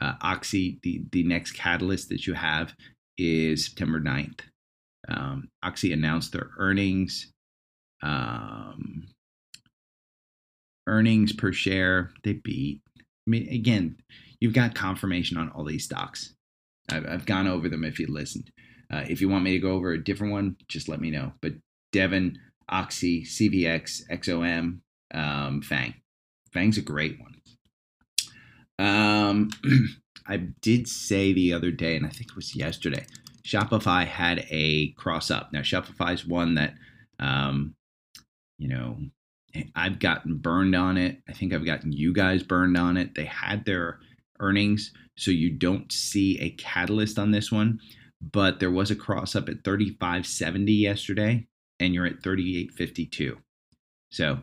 Uh, 0.00 0.14
Oxy, 0.20 0.78
the 0.82 1.02
the 1.12 1.22
next 1.22 1.52
catalyst 1.52 2.08
that 2.08 2.26
you 2.26 2.34
have 2.34 2.74
is 3.16 3.66
September 3.66 4.00
9th. 4.00 4.40
Um, 5.08 5.48
Oxy 5.62 5.92
announced 5.92 6.32
their 6.32 6.50
earnings. 6.58 7.32
Um, 8.02 9.06
earnings 10.86 11.32
per 11.32 11.52
share, 11.52 12.10
they 12.22 12.34
beat. 12.34 12.80
I 12.98 13.02
mean, 13.26 13.48
again, 13.48 13.96
you've 14.40 14.52
got 14.52 14.74
confirmation 14.74 15.36
on 15.36 15.50
all 15.50 15.64
these 15.64 15.84
stocks. 15.84 16.34
I've, 16.90 17.06
I've 17.06 17.26
gone 17.26 17.46
over 17.46 17.68
them 17.68 17.84
if 17.84 17.98
you 17.98 18.06
listened. 18.06 18.50
Uh, 18.92 19.04
if 19.08 19.20
you 19.20 19.28
want 19.28 19.44
me 19.44 19.52
to 19.52 19.58
go 19.58 19.72
over 19.72 19.92
a 19.92 20.02
different 20.02 20.32
one, 20.32 20.56
just 20.68 20.88
let 20.88 21.00
me 21.00 21.10
know. 21.10 21.32
But 21.40 21.54
Devon, 21.92 22.38
Oxy, 22.68 23.24
CVX, 23.24 24.02
XOM, 24.10 24.80
um, 25.12 25.62
Fang. 25.62 25.94
Fang's 26.52 26.78
a 26.78 26.82
great 26.82 27.18
one. 27.18 27.34
Um, 28.78 29.50
I 30.26 30.36
did 30.36 30.88
say 30.88 31.32
the 31.32 31.52
other 31.52 31.70
day, 31.70 31.96
and 31.96 32.06
I 32.06 32.10
think 32.10 32.30
it 32.30 32.36
was 32.36 32.54
yesterday, 32.54 33.06
Shopify 33.46 34.06
had 34.06 34.46
a 34.50 34.92
cross 34.92 35.30
up. 35.30 35.52
Now, 35.52 35.60
Shopify's 35.60 36.26
one 36.26 36.54
that, 36.54 36.74
um, 37.18 37.74
you 38.58 38.68
know, 38.68 38.98
I've 39.74 39.98
gotten 39.98 40.36
burned 40.36 40.74
on 40.74 40.96
it. 40.96 41.22
I 41.28 41.32
think 41.32 41.52
I've 41.52 41.66
gotten 41.66 41.92
you 41.92 42.12
guys 42.12 42.42
burned 42.42 42.76
on 42.76 42.96
it. 42.96 43.14
They 43.14 43.24
had 43.24 43.64
their 43.64 44.00
earnings, 44.40 44.92
so 45.16 45.30
you 45.30 45.50
don't 45.50 45.90
see 45.92 46.38
a 46.40 46.50
catalyst 46.50 47.18
on 47.18 47.30
this 47.30 47.52
one. 47.52 47.80
But 48.20 48.58
there 48.58 48.70
was 48.70 48.90
a 48.90 48.96
cross 48.96 49.36
up 49.36 49.48
at 49.48 49.62
35.70 49.62 50.80
yesterday, 50.80 51.46
and 51.78 51.94
you're 51.94 52.06
at 52.06 52.22
38.52. 52.22 53.36
So 54.10 54.40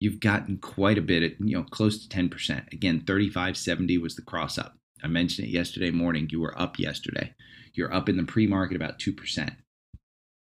you've 0.00 0.20
gotten 0.20 0.58
quite 0.58 0.98
a 0.98 1.02
bit, 1.02 1.36
you 1.40 1.56
know, 1.56 1.64
close 1.64 2.06
to 2.06 2.14
10%. 2.14 2.72
Again, 2.72 3.02
35.70 3.02 4.00
was 4.00 4.16
the 4.16 4.22
cross 4.22 4.58
up. 4.58 4.76
I 5.02 5.08
mentioned 5.08 5.48
it 5.48 5.52
yesterday 5.52 5.90
morning. 5.90 6.28
You 6.30 6.40
were 6.40 6.60
up 6.60 6.78
yesterday. 6.78 7.34
You're 7.74 7.92
up 7.92 8.08
in 8.08 8.16
the 8.16 8.24
pre 8.24 8.46
market 8.46 8.76
about 8.76 8.98
2%. 8.98 9.56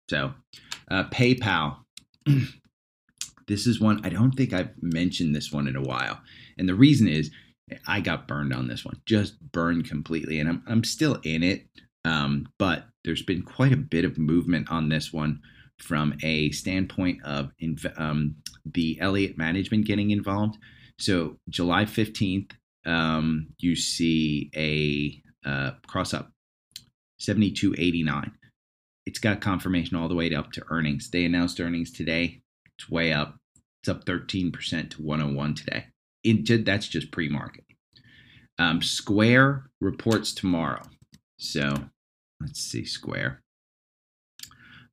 So, 0.09 0.33
uh, 0.89 1.03
PayPal. 1.05 1.77
this 3.49 3.67
is 3.67 3.81
one, 3.81 3.99
I 4.05 4.09
don't 4.09 4.31
think 4.31 4.53
I've 4.53 4.71
mentioned 4.81 5.35
this 5.35 5.51
one 5.51 5.67
in 5.67 5.75
a 5.75 5.81
while. 5.81 6.21
And 6.57 6.69
the 6.69 6.75
reason 6.75 7.07
is 7.07 7.31
I 7.87 7.99
got 7.99 8.27
burned 8.27 8.53
on 8.53 8.67
this 8.67 8.85
one, 8.85 9.01
just 9.05 9.39
burned 9.51 9.89
completely. 9.89 10.39
And 10.39 10.47
I'm, 10.47 10.63
I'm 10.67 10.83
still 10.83 11.19
in 11.23 11.43
it. 11.43 11.65
Um, 12.05 12.47
but 12.59 12.85
there's 13.03 13.23
been 13.23 13.41
quite 13.41 13.73
a 13.73 13.77
bit 13.77 14.05
of 14.05 14.17
movement 14.17 14.71
on 14.71 14.89
this 14.89 15.11
one 15.11 15.41
from 15.79 16.13
a 16.23 16.51
standpoint 16.51 17.23
of 17.23 17.51
um, 17.97 18.35
the 18.65 18.97
Elliott 19.01 19.37
management 19.37 19.85
getting 19.85 20.11
involved. 20.11 20.57
So, 20.99 21.37
July 21.49 21.85
15th, 21.85 22.51
um, 22.85 23.47
you 23.57 23.75
see 23.75 24.51
a 24.55 25.49
uh, 25.49 25.71
cross 25.87 26.13
up 26.13 26.31
72.89. 27.19 28.31
It's 29.05 29.19
got 29.19 29.41
confirmation 29.41 29.97
all 29.97 30.07
the 30.07 30.15
way 30.15 30.33
up 30.35 30.51
to 30.51 30.63
earnings. 30.69 31.09
They 31.09 31.25
announced 31.25 31.59
earnings 31.59 31.91
today. 31.91 32.41
It's 32.77 32.89
way 32.89 33.11
up. 33.11 33.38
It's 33.81 33.89
up 33.89 34.05
13% 34.05 34.91
to 34.91 35.01
101 35.01 35.55
today. 35.55 35.85
It, 36.23 36.65
that's 36.65 36.87
just 36.87 37.11
pre 37.11 37.29
market. 37.29 37.63
Um, 38.57 38.81
Square 38.81 39.69
reports 39.79 40.33
tomorrow. 40.33 40.83
So 41.37 41.73
let's 42.41 42.59
see, 42.59 42.83
Square. 42.83 43.41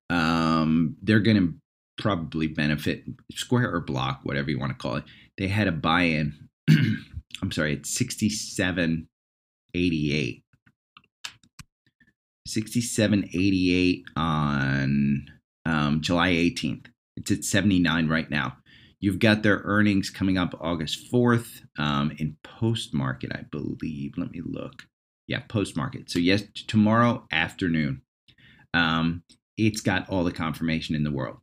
Um, 0.09 0.97
they're 1.03 1.19
going 1.19 1.37
to 1.37 1.55
probably 2.01 2.47
benefit 2.47 3.03
Square 3.33 3.75
or 3.75 3.81
Block, 3.81 4.21
whatever 4.23 4.51
you 4.51 4.59
want 4.59 4.71
to 4.71 4.79
call 4.79 4.97
it. 4.97 5.05
They 5.37 5.49
had 5.49 5.67
a 5.67 5.73
buy 5.73 6.03
in 6.03 6.49
I'm 7.43 7.53
sorry, 7.53 7.75
it's 7.75 7.91
6788. 7.91 10.43
6788 12.47 14.05
on 14.17 15.27
um, 15.65 16.01
July 16.01 16.31
18th. 16.31 16.87
It's 17.17 17.31
at 17.31 17.45
79 17.45 18.09
right 18.09 18.29
now. 18.31 18.57
You've 19.01 19.19
got 19.19 19.43
their 19.43 19.61
earnings 19.65 20.11
coming 20.11 20.39
up 20.39 20.55
August 20.61 21.13
4th 21.13 21.63
um, 21.79 22.13
in 22.19 22.37
post 22.43 22.95
market, 22.95 23.31
I 23.35 23.43
believe. 23.51 24.15
Let 24.17 24.31
me 24.31 24.41
look. 24.45 24.87
Yeah, 25.27 25.41
post 25.49 25.77
market. 25.77 26.11
So, 26.11 26.19
yes, 26.19 26.45
tomorrow 26.67 27.27
afternoon. 27.31 28.03
Um, 28.73 29.23
it's 29.57 29.81
got 29.81 30.09
all 30.09 30.25
the 30.25 30.33
confirmation 30.33 30.95
in 30.95 31.05
the 31.05 31.11
world. 31.11 31.39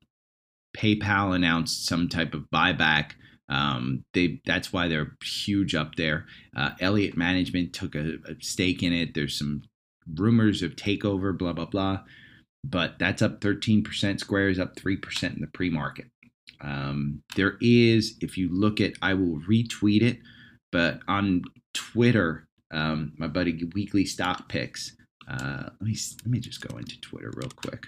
PayPal 0.78 1.36
announced 1.36 1.86
some 1.86 2.10
type 2.10 2.34
of 2.34 2.46
buyback 2.54 3.12
um, 3.50 4.04
they 4.13 4.42
that's 4.46 4.72
why 4.72 4.88
they're 4.88 5.16
huge 5.24 5.76
up 5.76 5.96
there. 5.96 6.26
Uh, 6.56 6.72
Elliott 6.80 7.18
Management 7.18 7.74
took 7.74 7.96
a, 7.96 8.16
a 8.28 8.36
stake 8.39 8.84
in 8.84 8.94
it. 8.94 9.13
There's 9.13 9.38
some 9.38 9.63
rumors 10.16 10.62
of 10.63 10.76
takeover, 10.76 11.38
blah 11.38 11.54
blah 11.54 11.66
blah, 11.66 12.00
but 12.63 12.98
that's 13.00 13.22
up 13.22 13.42
13%. 13.42 14.20
Square 14.20 14.50
is 14.50 14.60
up 14.60 14.76
three 14.76 14.98
percent 14.98 15.36
in 15.36 15.42
the 15.42 15.48
pre-market. 15.48 16.08
Um, 16.63 17.21
there 17.36 17.58
is, 17.62 18.15
if 18.21 18.38
you 18.38 18.49
look 18.49 18.80
at, 18.80 18.93
I 19.02 19.13
will 19.13 19.39
retweet 19.41 20.02
it, 20.02 20.19
but 20.71 20.99
on 21.08 21.43
Twitter, 21.73 22.47
um, 22.71 23.13
my 23.17 23.28
buddy 23.28 23.63
Weekly 23.76 24.06
Stock 24.06 24.49
Picks. 24.49 24.95
Uh, 25.28 25.69
let 25.80 25.82
me 25.82 25.95
let 26.23 26.32
me 26.32 26.39
just 26.39 26.67
go 26.67 26.78
into 26.78 26.99
Twitter 26.99 27.32
real 27.36 27.52
quick 27.56 27.88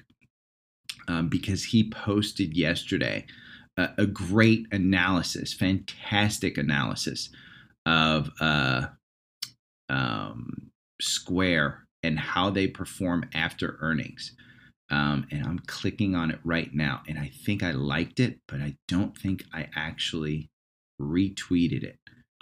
um, 1.07 1.27
because 1.27 1.63
he 1.63 1.89
posted 1.89 2.55
yesterday 2.55 3.25
a, 3.77 3.89
a 3.97 4.05
great 4.05 4.67
analysis, 4.71 5.53
fantastic 5.53 6.57
analysis 6.57 7.29
of 7.85 8.29
uh, 8.39 8.87
um, 9.89 10.71
Square 11.01 11.87
and 12.03 12.19
how 12.19 12.49
they 12.49 12.67
perform 12.67 13.25
after 13.33 13.77
earnings. 13.81 14.35
Um, 14.91 15.25
and 15.31 15.45
I'm 15.45 15.59
clicking 15.59 16.15
on 16.15 16.29
it 16.29 16.39
right 16.43 16.73
now, 16.73 17.01
and 17.07 17.17
I 17.17 17.31
think 17.43 17.63
I 17.63 17.71
liked 17.71 18.19
it, 18.19 18.39
but 18.47 18.61
I 18.61 18.75
don't 18.87 19.17
think 19.17 19.43
I 19.51 19.67
actually 19.75 20.49
retweeted 21.01 21.83
it. 21.83 21.97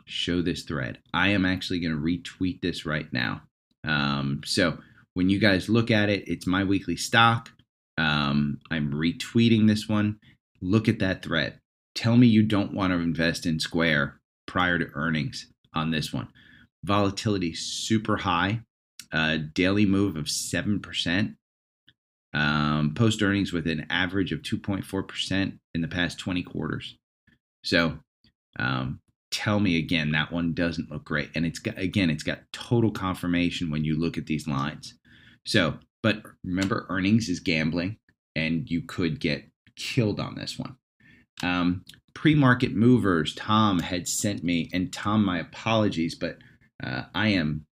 Show 0.05 0.41
this 0.41 0.63
thread. 0.63 0.99
I 1.13 1.29
am 1.29 1.45
actually 1.45 1.79
going 1.79 1.93
to 1.93 2.01
retweet 2.01 2.61
this 2.61 2.85
right 2.85 3.11
now. 3.13 3.43
Um, 3.85 4.41
so 4.43 4.77
when 5.13 5.29
you 5.29 5.39
guys 5.39 5.69
look 5.69 5.89
at 5.89 6.09
it, 6.09 6.27
it's 6.27 6.45
my 6.45 6.63
weekly 6.63 6.97
stock. 6.97 7.51
Um, 7.97 8.59
I'm 8.71 8.91
retweeting 8.91 9.67
this 9.67 9.87
one, 9.87 10.19
look 10.61 10.87
at 10.87 10.99
that 10.99 11.23
thread. 11.23 11.59
Tell 11.95 12.17
me 12.17 12.27
you 12.27 12.43
don't 12.43 12.73
want 12.73 12.91
to 12.91 12.97
invest 12.97 13.45
in 13.45 13.59
Square 13.59 14.19
prior 14.47 14.79
to 14.79 14.89
earnings 14.95 15.47
on 15.73 15.91
this 15.91 16.11
one. 16.11 16.27
Volatility 16.83 17.53
super 17.53 18.17
high, 18.17 18.61
uh, 19.11 19.37
daily 19.53 19.85
move 19.85 20.15
of 20.15 20.25
7%, 20.25 21.35
um, 22.33 22.93
post 22.95 23.21
earnings 23.21 23.53
with 23.53 23.67
an 23.67 23.85
average 23.89 24.31
of 24.31 24.41
2.4% 24.41 25.57
in 25.73 25.81
the 25.81 25.87
past 25.87 26.19
20 26.19 26.43
quarters. 26.43 26.97
So 27.63 27.99
um, 28.59 28.99
tell 29.31 29.59
me 29.59 29.77
again, 29.77 30.11
that 30.11 30.31
one 30.31 30.53
doesn't 30.53 30.91
look 30.91 31.03
great. 31.03 31.29
And 31.35 31.45
it's 31.45 31.59
got, 31.59 31.77
again, 31.77 32.09
it's 32.09 32.23
got 32.23 32.39
total 32.51 32.91
confirmation 32.91 33.69
when 33.69 33.83
you 33.83 33.99
look 33.99 34.17
at 34.17 34.25
these 34.25 34.47
lines. 34.47 34.95
So, 35.45 35.75
but 36.01 36.23
remember, 36.43 36.85
earnings 36.89 37.29
is 37.29 37.39
gambling, 37.39 37.97
and 38.35 38.69
you 38.69 38.81
could 38.81 39.19
get 39.19 39.45
killed 39.75 40.19
on 40.19 40.35
this 40.35 40.57
one. 40.57 40.75
Um, 41.41 41.83
Pre 42.13 42.35
market 42.35 42.75
movers, 42.75 43.33
Tom 43.33 43.79
had 43.79 44.07
sent 44.07 44.43
me, 44.43 44.69
and 44.71 44.93
Tom, 44.93 45.25
my 45.25 45.39
apologies, 45.39 46.13
but 46.13 46.37
uh, 46.83 47.03
I 47.15 47.29
am 47.29 47.65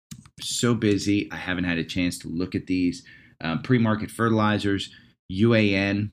so 0.41 0.75
busy. 0.75 1.29
I 1.33 1.37
haven't 1.37 1.65
had 1.65 1.79
a 1.79 1.85
chance 1.85 2.19
to 2.21 2.29
look 2.29 2.55
at 2.55 2.67
these. 2.67 3.03
Um, 3.41 3.63
Pre 3.63 3.79
market 3.79 4.11
fertilizers, 4.11 4.93
UAN, 5.33 6.11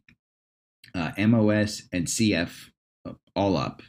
uh, 0.94 1.12
MOS, 1.18 1.84
and 1.92 2.08
CF, 2.08 2.70
all 3.36 3.58
up. 3.58 3.82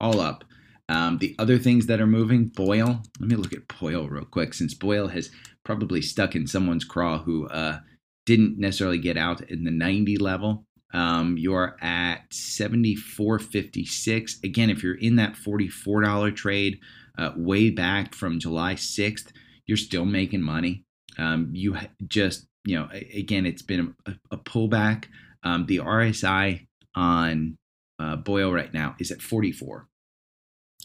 All 0.00 0.20
up. 0.20 0.44
Um, 0.88 1.18
the 1.18 1.34
other 1.38 1.58
things 1.58 1.86
that 1.86 2.00
are 2.00 2.06
moving, 2.06 2.46
BOIL. 2.46 3.02
Let 3.20 3.28
me 3.28 3.36
look 3.36 3.52
at 3.52 3.68
BOIL 3.68 4.08
real 4.08 4.24
quick, 4.24 4.54
since 4.54 4.74
BOIL 4.74 5.08
has 5.08 5.30
probably 5.64 6.00
stuck 6.00 6.36
in 6.36 6.46
someone's 6.46 6.84
craw 6.84 7.18
who 7.18 7.48
uh, 7.48 7.80
didn't 8.24 8.58
necessarily 8.58 8.98
get 8.98 9.16
out 9.16 9.40
in 9.50 9.64
the 9.64 9.70
90 9.70 10.18
level. 10.18 10.64
Um, 10.92 11.36
you're 11.36 11.76
at 11.82 12.30
74.56. 12.30 14.44
Again, 14.44 14.70
if 14.70 14.80
you're 14.82 14.94
in 14.94 15.16
that 15.16 15.34
$44 15.34 16.36
trade 16.36 16.78
uh, 17.18 17.32
way 17.36 17.70
back 17.70 18.14
from 18.14 18.38
July 18.38 18.74
6th, 18.74 19.32
you're 19.66 19.76
still 19.76 20.04
making 20.04 20.42
money. 20.42 20.84
Um, 21.18 21.50
you 21.52 21.76
just, 22.06 22.46
you 22.66 22.76
know, 22.76 22.88
again, 23.14 23.46
it's 23.46 23.62
been 23.62 23.94
a, 24.06 24.12
a 24.30 24.36
pullback. 24.36 25.04
Um, 25.42 25.66
the 25.66 25.78
RSI 25.78 26.66
on 26.94 27.56
uh, 27.98 28.16
BOIL 28.16 28.52
right 28.52 28.72
now 28.72 28.96
is 28.98 29.10
at 29.10 29.22
44. 29.22 29.86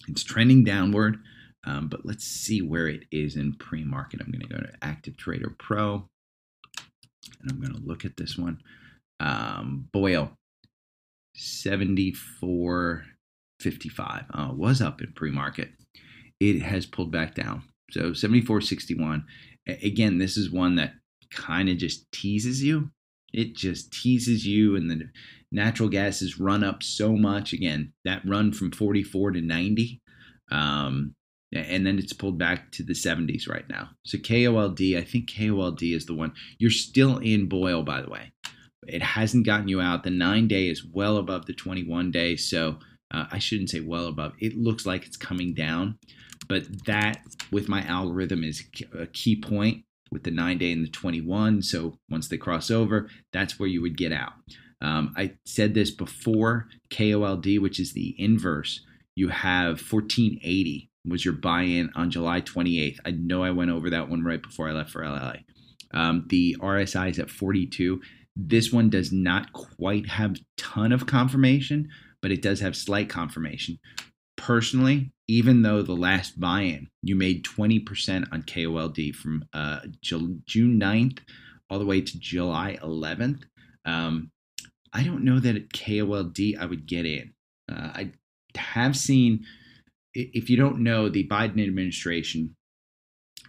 It's 0.08 0.24
trending 0.24 0.64
downward, 0.64 1.18
um, 1.66 1.88
but 1.88 2.06
let's 2.06 2.24
see 2.26 2.62
where 2.62 2.88
it 2.88 3.04
is 3.12 3.36
in 3.36 3.56
pre 3.56 3.84
market. 3.84 4.22
I'm 4.22 4.32
going 4.32 4.48
to 4.48 4.48
go 4.48 4.62
to 4.62 4.74
Active 4.82 5.18
Trader 5.18 5.56
Pro 5.58 6.08
and 7.42 7.52
I'm 7.52 7.60
going 7.60 7.74
to 7.74 7.86
look 7.88 8.06
at 8.06 8.18
this 8.18 8.38
one. 8.38 8.60
Um, 9.20 9.88
BOIL, 9.92 10.32
74 11.36 13.04
55. 13.60 14.24
Uh, 14.34 14.50
was 14.54 14.82
up 14.82 15.02
in 15.02 15.14
pre-market. 15.14 15.70
It 16.40 16.62
has 16.64 16.86
pulled 16.86 17.12
back 17.12 17.36
down. 17.36 17.64
So 17.92 18.12
74.61. 18.12 19.24
Again, 19.68 20.18
this 20.18 20.36
is 20.36 20.50
one 20.50 20.76
that 20.78 20.94
kind 21.32 21.70
of 21.70 21.78
just 21.78 22.12
teases 22.12 22.64
you. 22.64 22.92
It 23.34 23.56
just 23.56 23.94
teases 23.94 24.46
you, 24.46 24.76
and 24.76 24.90
the 24.90 25.10
natural 25.52 25.90
gas 25.90 26.20
has 26.20 26.40
run 26.40 26.64
up 26.64 26.84
so 26.84 27.16
much. 27.16 27.54
Again, 27.54 27.94
that 28.04 28.22
run 28.26 28.52
from 28.52 28.72
44 28.72 29.32
to 29.32 29.42
90. 29.42 30.02
Um, 30.52 31.16
and 31.54 31.86
then 31.86 31.98
it's 31.98 32.14
pulled 32.14 32.38
back 32.38 32.72
to 32.74 32.84
the 32.84 32.94
70s 32.94 33.50
right 33.50 33.68
now. 33.70 33.90
So 34.06 34.18
KOLD, 34.18 34.98
I 34.98 35.04
think 35.04 35.30
KOLD 35.30 35.96
is 35.96 36.06
the 36.06 36.14
one. 36.14 36.34
You're 36.60 36.72
still 36.72 37.18
in 37.18 37.48
BOIL, 37.50 37.84
by 37.84 38.02
the 38.02 38.10
way. 38.10 38.32
It 38.88 39.02
hasn't 39.02 39.46
gotten 39.46 39.68
you 39.68 39.82
out. 39.82 40.04
The 40.04 40.10
nine 40.10 40.48
day 40.48 40.68
is 40.70 40.86
well 40.86 41.18
above 41.18 41.46
the 41.46 41.54
21 41.54 42.12
day. 42.12 42.36
So 42.38 42.80
uh, 43.14 43.26
I 43.32 43.40
shouldn't 43.40 43.70
say 43.70 43.82
well 43.82 44.08
above. 44.08 44.34
It 44.40 44.58
looks 44.58 44.86
like 44.86 45.06
it's 45.06 45.18
coming 45.18 45.54
down. 45.54 45.98
But 46.48 46.86
that, 46.86 47.22
with 47.52 47.70
my 47.70 47.86
algorithm, 47.86 48.44
is 48.44 48.64
a 48.98 49.08
key 49.08 49.40
point 49.40 49.84
with 50.12 50.24
the 50.24 50.32
nine 50.32 50.58
day 50.58 50.72
and 50.72 50.86
the 50.86 50.90
21. 50.90 51.62
So 51.62 51.98
once 52.10 52.28
they 52.28 52.38
cross 52.38 52.70
over, 52.70 53.10
that's 53.32 53.60
where 53.60 53.70
you 53.70 53.82
would 53.82 53.98
get 53.98 54.12
out. 54.12 54.34
Um, 54.82 55.14
I 55.16 55.34
said 55.46 55.74
this 55.74 55.92
before 55.92 56.68
KOLD, 56.90 57.60
which 57.60 57.80
is 57.80 57.94
the 57.94 58.16
inverse. 58.18 58.82
You 59.16 59.30
have 59.30 59.80
1480 59.80 60.92
was 61.06 61.26
your 61.26 61.34
buy-in 61.34 61.90
on 61.96 62.12
July 62.12 62.42
28th. 62.42 63.00
I 63.06 63.12
know 63.12 63.44
I 63.44 63.52
went 63.52 63.72
over 63.72 63.90
that 63.90 64.10
one 64.10 64.24
right 64.24 64.42
before 64.42 64.70
I 64.70 64.74
left 64.74 64.92
for 64.92 65.04
LA. 65.04 65.34
Um, 65.94 66.26
the 66.30 66.56
RSI 66.60 67.10
is 67.10 67.20
at 67.20 67.30
42. 67.30 68.02
This 68.36 68.72
one 68.72 68.90
does 68.90 69.12
not 69.12 69.52
quite 69.54 70.08
have 70.08 70.38
ton 70.58 70.92
of 70.92 71.06
confirmation, 71.06 71.90
but 72.22 72.32
it 72.32 72.42
does 72.42 72.60
have 72.62 72.76
slight 72.76 73.10
confirmation. 73.10 73.80
Personally, 74.42 75.12
even 75.28 75.62
though 75.62 75.82
the 75.82 75.94
last 75.94 76.40
buy-in 76.40 76.90
you 77.04 77.16
made 77.16 77.46
20% 77.46 78.28
on 78.32 78.44
KOLD 78.44 79.16
from 79.16 79.46
uh, 79.54 79.82
June 80.02 80.42
9th 80.50 81.20
all 81.70 81.80
the 81.80 81.86
way 81.86 82.02
to 82.02 82.20
July 82.20 82.78
11th, 82.82 83.44
um, 83.86 84.32
I 84.94 85.04
don't 85.04 85.24
know 85.24 85.40
that 85.40 85.56
at 85.56 85.70
KOLD 85.70 86.58
I 86.60 86.66
would 86.66 86.88
get 86.88 87.06
in. 87.06 87.34
Uh, 87.72 87.92
I 87.94 88.12
have 88.56 88.98
seen 88.98 89.46
if 90.14 90.50
you 90.50 90.58
don't 90.58 90.80
know, 90.80 91.10
the 91.10 91.28
Biden 91.28 91.64
administration 91.64 92.56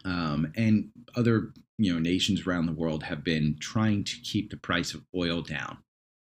um, 0.05 0.53
and 0.57 0.91
other 1.17 1.53
you 1.79 1.93
know 1.93 1.99
nations 1.99 2.47
around 2.47 2.67
the 2.67 2.73
world 2.73 3.03
have 3.05 3.25
been 3.25 3.57
trying 3.61 4.05
to 4.05 4.17
keep 4.23 4.51
the 4.51 4.57
price 4.57 4.95
of 4.95 5.03
oil 5.17 5.43
down, 5.43 5.79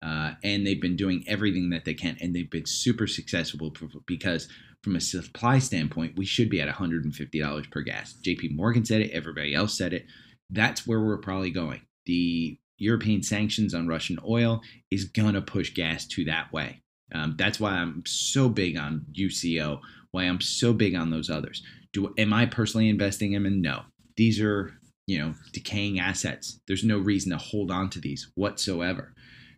uh, 0.04 0.32
and 0.42 0.66
they've 0.66 0.80
been 0.80 0.96
doing 0.96 1.24
everything 1.26 1.70
that 1.70 1.84
they 1.84 1.94
can, 1.94 2.16
and 2.20 2.34
they've 2.34 2.50
been 2.50 2.66
super 2.66 3.06
successful 3.06 3.74
because 4.06 4.48
from 4.82 4.96
a 4.96 5.00
supply 5.00 5.58
standpoint, 5.58 6.16
we 6.16 6.26
should 6.26 6.50
be 6.50 6.60
at 6.60 6.68
$150 6.68 7.70
per 7.70 7.80
gas. 7.80 8.12
J.P. 8.14 8.50
Morgan 8.54 8.84
said 8.84 9.00
it, 9.00 9.10
everybody 9.12 9.54
else 9.54 9.78
said 9.78 9.94
it. 9.94 10.04
That's 10.50 10.86
where 10.86 11.00
we're 11.00 11.18
probably 11.18 11.50
going. 11.50 11.80
The 12.04 12.58
European 12.76 13.22
sanctions 13.22 13.72
on 13.72 13.88
Russian 13.88 14.18
oil 14.28 14.60
is 14.90 15.04
gonna 15.04 15.40
push 15.40 15.72
gas 15.72 16.06
to 16.08 16.24
that 16.26 16.52
way. 16.52 16.82
Um, 17.14 17.36
that's 17.38 17.58
why 17.58 17.72
I'm 17.72 18.02
so 18.04 18.48
big 18.48 18.76
on 18.76 19.06
UCO 19.18 19.80
why 20.14 20.22
I'm 20.22 20.40
so 20.40 20.72
big 20.72 20.94
on 20.94 21.10
those 21.10 21.28
others. 21.28 21.62
Do 21.92 22.14
am 22.16 22.32
I 22.32 22.46
personally 22.46 22.88
investing 22.88 23.32
in 23.32 23.42
them? 23.42 23.60
No. 23.60 23.82
These 24.16 24.40
are, 24.40 24.72
you 25.08 25.18
know, 25.18 25.34
decaying 25.52 25.98
assets. 25.98 26.60
There's 26.68 26.84
no 26.84 26.98
reason 26.98 27.32
to 27.32 27.36
hold 27.36 27.72
on 27.72 27.90
to 27.90 28.00
these 28.00 28.30
whatsoever. 28.36 29.12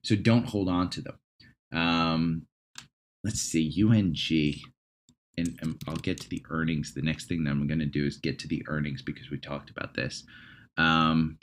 So 0.06 0.14
don't 0.14 0.46
hold 0.46 0.68
on 0.68 0.88
to 0.90 1.00
them. 1.00 1.18
Um, 1.72 2.46
let's 3.24 3.40
see, 3.40 3.72
UNG. 3.82 4.54
And, 5.36 5.58
and 5.60 5.82
I'll 5.88 5.96
get 5.96 6.20
to 6.20 6.28
the 6.28 6.44
earnings. 6.48 6.94
The 6.94 7.02
next 7.02 7.26
thing 7.26 7.42
that 7.42 7.50
I'm 7.50 7.66
going 7.66 7.80
to 7.80 7.86
do 7.86 8.06
is 8.06 8.16
get 8.16 8.38
to 8.38 8.48
the 8.48 8.64
earnings 8.68 9.02
because 9.02 9.30
we 9.30 9.38
talked 9.38 9.68
about 9.68 9.94
this. 9.94 10.22
Um, 10.78 11.38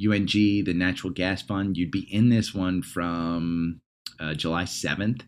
UNG, 0.00 0.28
the 0.28 0.74
natural 0.74 1.12
gas 1.12 1.42
fund, 1.42 1.76
you'd 1.76 1.90
be 1.90 2.08
in 2.12 2.28
this 2.28 2.54
one 2.54 2.82
from 2.82 3.80
uh, 4.20 4.34
July 4.34 4.62
7th, 4.62 5.22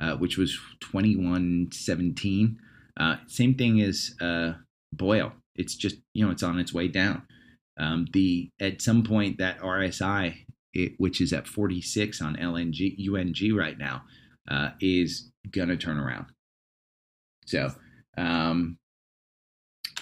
uh, 0.00 0.16
which 0.16 0.36
was 0.36 0.58
2117. 0.80 2.58
Uh, 2.98 3.16
same 3.28 3.54
thing 3.54 3.80
as 3.80 4.12
uh, 4.20 4.54
BOIL. 4.92 5.32
It's 5.54 5.76
just 5.76 5.96
you 6.14 6.26
know 6.26 6.32
it's 6.32 6.42
on 6.42 6.58
its 6.58 6.74
way 6.74 6.88
down. 6.88 7.22
Um, 7.78 8.06
the 8.12 8.50
at 8.60 8.82
some 8.82 9.04
point 9.04 9.38
that 9.38 9.60
RSI, 9.60 10.43
it, 10.74 10.92
which 10.98 11.20
is 11.20 11.32
at 11.32 11.46
46 11.46 12.20
on 12.20 12.36
LNG 12.36 12.96
UNG 13.08 13.54
right 13.54 13.78
now, 13.78 14.02
uh, 14.48 14.70
is 14.80 15.30
gonna 15.50 15.76
turn 15.76 15.98
around. 15.98 16.26
So, 17.46 17.72
um, 18.16 18.78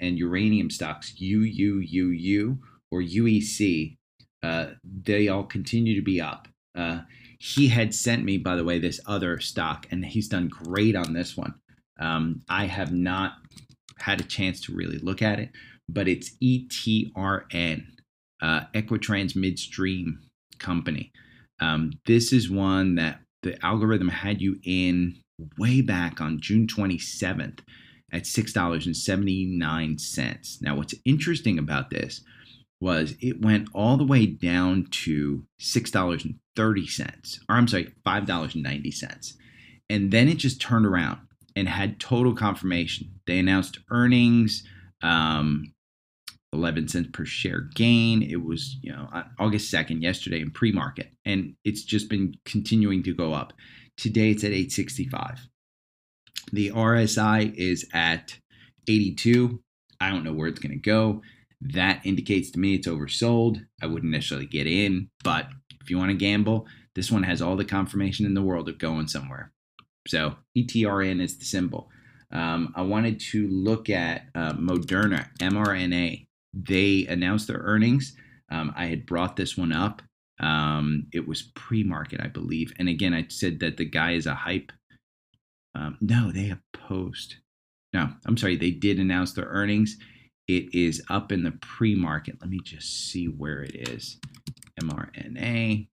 and 0.00 0.18
uranium 0.18 0.70
stocks 0.70 1.14
UUUU 1.20 2.58
or 2.90 3.00
UEC, 3.02 3.96
uh, 4.42 4.66
they 4.84 5.28
all 5.28 5.44
continue 5.44 5.94
to 5.94 6.02
be 6.02 6.20
up. 6.20 6.48
Uh, 6.74 7.00
he 7.38 7.68
had 7.68 7.94
sent 7.94 8.24
me, 8.24 8.38
by 8.38 8.56
the 8.56 8.64
way, 8.64 8.78
this 8.78 9.00
other 9.06 9.40
stock, 9.40 9.86
and 9.90 10.04
he's 10.04 10.28
done 10.28 10.48
great 10.48 10.96
on 10.96 11.12
this 11.12 11.36
one. 11.36 11.54
Um, 11.98 12.42
I 12.48 12.66
have 12.66 12.92
not 12.92 13.34
had 13.98 14.20
a 14.20 14.24
chance 14.24 14.60
to 14.62 14.74
really 14.74 14.98
look 14.98 15.22
at 15.22 15.38
it, 15.38 15.50
but 15.88 16.08
it's 16.08 16.32
ETRN, 16.42 17.84
uh, 18.42 18.60
Equitrans 18.74 19.36
Midstream 19.36 20.18
Company. 20.58 21.12
Um, 21.60 21.92
this 22.06 22.32
is 22.32 22.50
one 22.50 22.96
that 22.96 23.20
the 23.42 23.64
algorithm 23.64 24.08
had 24.08 24.40
you 24.40 24.58
in 24.64 25.20
way 25.58 25.80
back 25.80 26.20
on 26.20 26.40
June 26.40 26.66
27th 26.66 27.60
at 28.12 28.22
$6.79. 28.22 30.62
Now, 30.62 30.76
what's 30.76 30.94
interesting 31.04 31.58
about 31.58 31.90
this 31.90 32.22
was 32.80 33.14
it 33.20 33.40
went 33.40 33.68
all 33.72 33.96
the 33.96 34.04
way 34.04 34.26
down 34.26 34.86
to 34.90 35.44
$6.30, 35.60 37.38
or 37.48 37.56
I'm 37.56 37.68
sorry, 37.68 37.94
$5.90. 38.06 39.34
And 39.90 40.10
then 40.10 40.28
it 40.28 40.38
just 40.38 40.60
turned 40.60 40.86
around 40.86 41.20
and 41.56 41.68
had 41.68 42.00
total 42.00 42.34
confirmation. 42.34 43.20
They 43.26 43.38
announced 43.38 43.78
earnings, 43.90 44.64
um, 45.02 45.73
11 46.54 46.88
cents 46.88 47.08
per 47.12 47.24
share 47.24 47.68
gain. 47.74 48.22
It 48.22 48.44
was, 48.44 48.76
you 48.82 48.92
know, 48.92 49.08
August 49.38 49.72
2nd, 49.72 50.02
yesterday 50.02 50.40
in 50.40 50.50
pre 50.50 50.72
market, 50.72 51.12
and 51.24 51.54
it's 51.64 51.82
just 51.82 52.08
been 52.08 52.34
continuing 52.44 53.02
to 53.02 53.14
go 53.14 53.32
up. 53.34 53.52
Today 53.96 54.30
it's 54.30 54.44
at 54.44 54.52
865. 54.52 55.48
The 56.52 56.70
RSI 56.70 57.54
is 57.54 57.86
at 57.92 58.38
82. 58.88 59.60
I 60.00 60.10
don't 60.10 60.24
know 60.24 60.32
where 60.32 60.48
it's 60.48 60.60
going 60.60 60.72
to 60.72 60.78
go 60.78 61.22
that 61.64 62.04
indicates 62.04 62.50
to 62.50 62.58
me 62.58 62.74
it's 62.74 62.86
oversold. 62.86 63.64
I 63.82 63.86
wouldn't 63.86 64.12
necessarily 64.12 64.46
get 64.46 64.66
in, 64.66 65.08
but 65.22 65.48
if 65.80 65.90
you 65.90 65.98
want 65.98 66.10
to 66.10 66.16
gamble, 66.16 66.66
this 66.94 67.10
one 67.10 67.22
has 67.22 67.40
all 67.40 67.56
the 67.56 67.64
confirmation 67.64 68.26
in 68.26 68.34
the 68.34 68.42
world 68.42 68.68
of 68.68 68.78
going 68.78 69.08
somewhere. 69.08 69.52
So 70.06 70.36
ETRN 70.56 71.20
is 71.22 71.38
the 71.38 71.44
symbol. 71.44 71.88
Um, 72.30 72.72
I 72.76 72.82
wanted 72.82 73.20
to 73.30 73.48
look 73.48 73.88
at 73.88 74.26
uh, 74.34 74.52
Moderna, 74.52 75.28
mRNA. 75.38 76.26
They 76.54 77.06
announced 77.06 77.48
their 77.48 77.58
earnings. 77.58 78.16
Um, 78.50 78.72
I 78.76 78.86
had 78.86 79.06
brought 79.06 79.36
this 79.36 79.56
one 79.56 79.72
up. 79.72 80.02
Um, 80.40 81.06
it 81.12 81.26
was 81.26 81.42
pre 81.54 81.82
market, 81.82 82.20
I 82.22 82.28
believe. 82.28 82.72
And 82.78 82.88
again, 82.88 83.14
I 83.14 83.26
said 83.28 83.60
that 83.60 83.76
the 83.76 83.84
guy 83.84 84.12
is 84.12 84.26
a 84.26 84.34
hype. 84.34 84.72
Um, 85.74 85.98
no, 86.00 86.30
they 86.30 86.44
have 86.44 86.60
post. 86.72 87.38
No, 87.92 88.10
I'm 88.26 88.36
sorry. 88.36 88.56
They 88.56 88.70
did 88.70 88.98
announce 88.98 89.32
their 89.32 89.46
earnings 89.46 89.96
it 90.46 90.74
is 90.74 91.02
up 91.08 91.32
in 91.32 91.42
the 91.42 91.52
pre-market. 91.52 92.36
Let 92.40 92.50
me 92.50 92.60
just 92.62 93.10
see 93.10 93.26
where 93.26 93.62
it 93.62 93.88
is. 93.88 94.18
mRNA. 94.80 95.88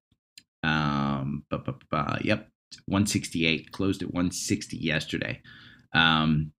Um, 0.63 1.45
bu- 1.49 1.59
bu- 1.59 1.73
bu- 1.89 2.23
yep, 2.23 2.49
168. 2.85 3.71
Closed 3.71 4.01
at 4.01 4.13
160 4.13 4.77
yesterday. 4.77 5.41
Um, 5.93 6.51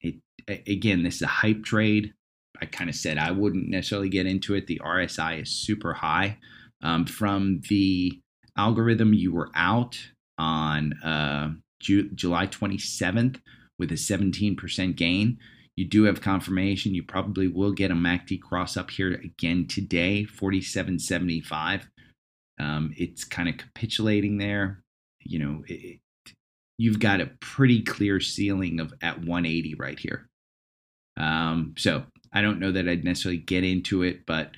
it 0.00 0.16
again, 0.48 1.02
this 1.02 1.16
is 1.16 1.22
a 1.22 1.26
hype 1.26 1.64
trade. 1.64 2.14
I 2.62 2.66
kind 2.66 2.88
of 2.88 2.94
said 2.94 3.18
I 3.18 3.32
wouldn't 3.32 3.68
necessarily 3.68 4.08
get 4.08 4.26
into 4.26 4.54
it. 4.54 4.68
The 4.68 4.80
RSI 4.84 5.42
is 5.42 5.50
super 5.50 5.94
high. 5.94 6.38
Um, 6.80 7.06
from 7.06 7.60
the 7.68 8.20
algorithm, 8.56 9.12
you 9.14 9.32
were 9.32 9.50
out 9.56 9.98
on 10.38 10.92
uh, 11.02 11.50
Ju- 11.80 12.10
July 12.14 12.46
27th 12.46 13.40
with 13.80 13.90
a 13.90 13.96
17% 13.96 14.94
gain. 14.94 15.38
You 15.74 15.88
do 15.88 16.04
have 16.04 16.20
confirmation. 16.20 16.94
You 16.94 17.02
probably 17.02 17.48
will 17.48 17.72
get 17.72 17.90
a 17.90 17.94
MACD 17.94 18.40
cross 18.40 18.76
up 18.76 18.90
here 18.90 19.12
again 19.12 19.66
today, 19.66 20.24
47.75. 20.24 21.88
Um, 22.60 22.94
it's 22.96 23.24
kind 23.24 23.48
of 23.48 23.56
capitulating 23.56 24.38
there. 24.38 24.84
You 25.18 25.40
know, 25.40 25.64
it, 25.66 25.98
you've 26.78 27.00
got 27.00 27.20
a 27.20 27.32
pretty 27.40 27.82
clear 27.82 28.20
ceiling 28.20 28.78
of 28.78 28.94
at 29.02 29.18
180 29.18 29.74
right 29.74 29.98
here. 29.98 30.28
Um, 31.16 31.74
so 31.76 32.04
I 32.32 32.42
don't 32.42 32.58
know 32.58 32.72
that 32.72 32.88
I'd 32.88 33.04
necessarily 33.04 33.38
get 33.38 33.64
into 33.64 34.02
it, 34.02 34.26
but 34.26 34.52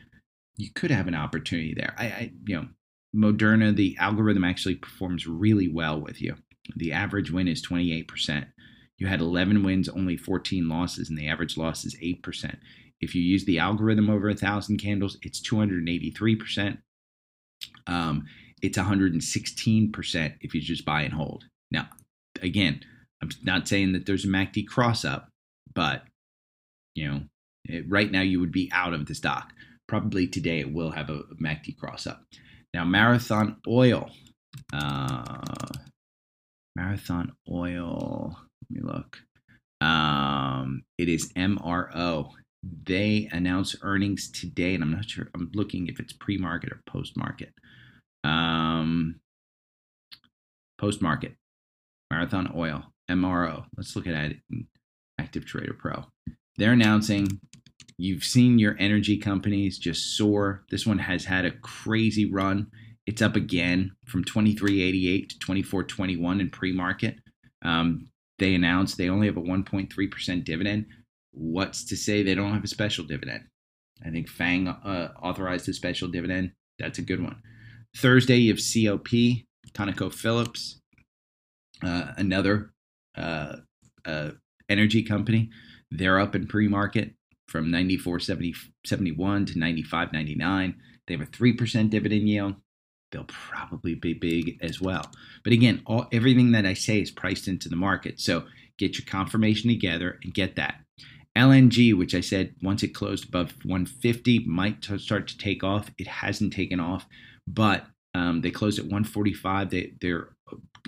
you 0.57 0.71
could 0.75 0.91
have 0.91 1.09
an 1.09 1.15
opportunity 1.15 1.75
there. 1.75 1.95
I, 1.99 2.05
I 2.05 2.33
you 2.47 2.57
know, 2.57 2.69
Moderna, 3.15 3.75
the 3.75 3.97
algorithm 3.99 4.45
actually 4.45 4.77
performs 4.77 5.27
really 5.27 5.69
well 5.69 6.01
with 6.01 6.21
you. 6.21 6.37
The 6.77 6.93
average 6.93 7.31
win 7.31 7.49
is 7.49 7.65
28%. 7.67 8.47
You 8.99 9.07
had 9.07 9.21
11 9.21 9.63
wins, 9.63 9.89
only 9.89 10.17
14 10.17 10.69
losses, 10.69 11.09
and 11.09 11.19
the 11.19 11.29
average 11.29 11.57
loss 11.57 11.85
is 11.85 11.97
8%. 11.97 12.57
If 13.01 13.15
you 13.15 13.23
use 13.23 13.45
the 13.45 13.59
algorithm 13.59 14.09
over 14.09 14.29
a 14.29 14.35
thousand 14.35 14.79
candles, 14.79 15.19
it's 15.23 15.41
283%. 15.41 16.79
Um, 17.87 18.27
it's 18.63 18.79
116% 18.79 20.35
if 20.41 20.55
you 20.55 20.61
just 20.61 20.85
buy 20.85 21.03
and 21.03 21.13
hold. 21.13 21.45
Now, 21.71 21.89
again, 22.41 22.81
I'm 23.21 23.31
not 23.43 23.69
saying 23.69 23.93
that 23.93 24.07
there's 24.07 24.25
a 24.25 24.29
MACD 24.29 24.67
cross 24.67 25.05
up, 25.05 25.29
but 25.75 26.05
you 26.95 27.09
know, 27.09 27.23
right 27.87 28.11
now 28.11 28.21
you 28.21 28.41
would 28.41 28.53
be 28.53 28.71
out 28.73 28.95
of 28.95 29.07
the 29.07 29.15
stock. 29.15 29.53
Probably 29.87 30.27
today 30.27 30.61
it 30.61 30.73
will 30.73 30.91
have 30.91 31.11
a, 31.11 31.23
MACD 31.41 31.77
cross 31.77 32.07
up. 32.07 32.25
Now, 32.73 32.85
Marathon 32.85 33.57
Oil. 33.69 34.11
Uh, 34.73 35.45
Marathon 36.77 37.33
Oil. 37.51 38.37
Let 38.71 38.83
me 38.83 38.93
look. 38.93 39.19
Um, 39.81 40.85
it 40.99 41.09
is 41.09 41.33
MRO. 41.35 42.31
They 42.63 43.29
announced 43.31 43.77
earnings 43.83 44.31
today, 44.31 44.75
and 44.75 44.83
I'm 44.83 44.91
not 44.91 45.09
sure. 45.09 45.29
I'm 45.35 45.51
looking 45.55 45.89
if 45.89 46.01
it's 46.01 46.15
pre-market 46.15 46.73
or 46.73 46.81
post-market. 46.87 47.53
Um, 48.25 49.21
post-market. 50.79 51.35
Marathon 52.11 52.53
Oil. 52.57 52.85
MRO. 53.11 53.67
Let's 53.77 53.95
look 53.95 54.07
at 54.07 54.33
it. 54.33 54.39
Active 55.19 55.45
Trader 55.45 55.75
Pro. 55.75 56.07
They're 56.57 56.73
announcing. 56.73 57.41
You've 57.97 58.25
seen 58.25 58.59
your 58.59 58.77
energy 58.79 59.17
companies 59.17 59.79
just 59.79 60.17
soar. 60.17 60.65
This 60.71 60.87
one 60.87 60.99
has 60.99 61.25
had 61.25 61.45
a 61.45 61.53
crazy 61.53 62.31
run. 62.31 62.69
It's 63.07 63.23
up 63.23 63.37
again 63.37 63.93
from 64.07 64.25
23.88 64.25 65.29
to 65.29 65.39
24.21 65.39 66.41
in 66.41 66.51
pre-market. 66.51 67.17
Um, 67.63 68.09
they 68.39 68.55
announced 68.55 68.97
they 68.97 69.09
only 69.09 69.27
have 69.27 69.37
a 69.37 69.43
1.3% 69.43 70.45
dividend. 70.45 70.87
What's 71.33 71.85
to 71.87 71.97
say 71.97 72.23
they 72.23 72.35
don't 72.35 72.53
have 72.53 72.65
a 72.65 72.69
special 72.69 73.05
dividend? 73.05 73.45
I 74.05 74.11
think 74.11 74.29
Fang 74.29 74.69
uh, 74.69 75.13
authorized 75.23 75.69
a 75.69 75.73
special 75.73 76.09
dividend. 76.09 76.53
That's 76.79 76.99
a 76.99 77.03
good 77.03 77.23
one. 77.23 77.41
Thursday, 77.97 78.37
you 78.37 78.53
have 78.53 78.59
COP, 78.59 79.45
ConocoPhillips, 79.73 80.77
uh, 81.83 82.13
another 82.17 82.73
uh, 83.17 83.57
uh, 84.05 84.31
energy 84.69 85.03
company. 85.03 85.51
They're 85.97 86.21
up 86.21 86.35
in 86.35 86.47
pre-market 86.47 87.15
from 87.49 87.67
94.71 87.67 89.47
to 89.47 89.55
95.99. 89.55 90.75
They 91.07 91.15
have 91.15 91.21
a 91.21 91.27
3% 91.27 91.91
dividend 91.91 92.29
yield 92.29 92.55
they'll 93.15 93.25
probably 93.25 93.95
be 93.95 94.13
big 94.13 94.59
as 94.61 94.81
well. 94.81 95.11
But 95.45 95.53
again, 95.53 95.83
all 95.87 96.07
everything 96.13 96.53
that 96.53 96.67
I 96.67 96.75
say 96.75 97.01
is 97.01 97.11
priced 97.11 97.49
into 97.49 97.69
the 97.69 97.77
market. 97.77 98.21
So 98.21 98.45
get 98.77 98.99
your 98.99 99.07
confirmation 99.07 99.71
together 99.71 100.19
and 100.23 100.35
get 100.35 100.57
that. 100.57 100.81
LNG, 101.37 101.97
which 101.97 102.15
I 102.15 102.21
said 102.21 102.55
once 102.63 102.83
it 102.83 102.89
closed 102.89 103.29
above 103.29 103.55
150, 103.65 104.41
might 104.41 104.83
t- 104.83 104.99
start 104.99 105.29
to 105.29 105.39
take 105.39 105.65
off. 105.65 105.91
It 105.97 106.07
hasn't 106.07 106.53
taken 106.53 106.81
off, 106.81 107.07
but 107.47 107.87
um, 108.15 108.41
they 108.41 108.51
closed 108.51 108.79
at 108.79 108.85
145. 108.85 109.71
They, 109.71 109.93
they're 110.01 110.29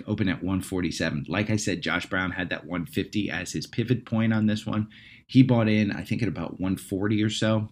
open 0.05 0.29
at 0.29 0.43
147. 0.43 1.25
Like 1.27 1.49
I 1.49 1.55
said, 1.55 1.81
Josh 1.81 2.05
Brown 2.05 2.31
had 2.31 2.49
that 2.49 2.65
150 2.65 3.29
as 3.29 3.51
his 3.51 3.67
pivot 3.67 4.05
point 4.05 4.33
on 4.33 4.45
this 4.45 4.65
one. 4.65 4.87
He 5.27 5.43
bought 5.43 5.67
in, 5.67 5.91
I 5.91 6.03
think, 6.03 6.21
at 6.21 6.29
about 6.29 6.59
140 6.59 7.23
or 7.23 7.29
so. 7.29 7.69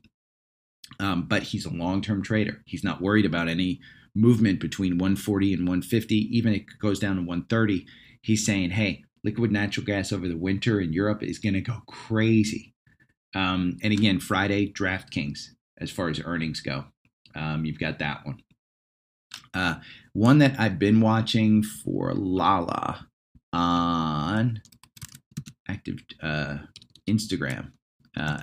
Um, 1.00 1.28
but 1.28 1.44
he's 1.44 1.66
a 1.66 1.74
long 1.74 2.02
term 2.02 2.22
trader. 2.22 2.62
He's 2.66 2.84
not 2.84 3.02
worried 3.02 3.26
about 3.26 3.48
any 3.48 3.80
movement 4.16 4.60
between 4.60 4.98
140 4.98 5.54
and 5.54 5.68
150, 5.68 6.16
even 6.36 6.54
if 6.54 6.62
it 6.62 6.80
goes 6.80 7.00
down 7.00 7.18
to 7.18 7.22
130, 7.22 7.86
he's 8.22 8.46
saying, 8.46 8.72
hey, 8.72 9.04
liquid 9.24 9.52
natural 9.52 9.86
gas 9.86 10.14
over 10.14 10.28
the 10.28 10.38
winter 10.38 10.80
in 10.80 10.94
Europe 10.94 11.22
is 11.22 11.40
going 11.40 11.54
to 11.54 11.62
go 11.62 11.82
crazy. 11.88 12.74
Um, 13.36 13.78
and 13.84 13.92
again, 13.92 14.20
Friday, 14.20 14.72
DraftKings, 14.72 15.50
as 15.80 15.92
far 15.92 16.08
as 16.08 16.22
earnings 16.24 16.62
go. 16.62 16.86
Um, 17.36 17.66
you've 17.66 17.80
got 17.80 18.00
that 18.00 18.26
one. 18.26 18.40
Uh, 19.56 19.76
one 20.14 20.38
that 20.40 20.60
I've 20.60 20.78
been 20.78 21.02
watching 21.02 21.64
for 21.64 22.14
Lala 22.14 23.08
on 23.54 24.62
active 25.68 26.00
uh, 26.22 26.58
Instagram, 27.10 27.72
uh, 28.18 28.42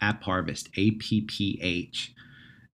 App 0.00 0.22
Harvest, 0.22 0.72
APPH. 0.72 2.08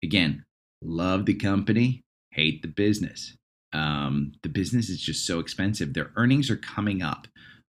Again, 0.02 0.44
love 0.82 1.26
the 1.26 1.34
company 1.34 2.04
hate 2.34 2.62
the 2.62 2.68
business. 2.68 3.36
Um, 3.72 4.32
the 4.42 4.48
business 4.48 4.88
is 4.88 5.00
just 5.00 5.26
so 5.26 5.38
expensive. 5.38 5.94
Their 5.94 6.10
earnings 6.16 6.50
are 6.50 6.56
coming 6.56 7.02
up 7.02 7.26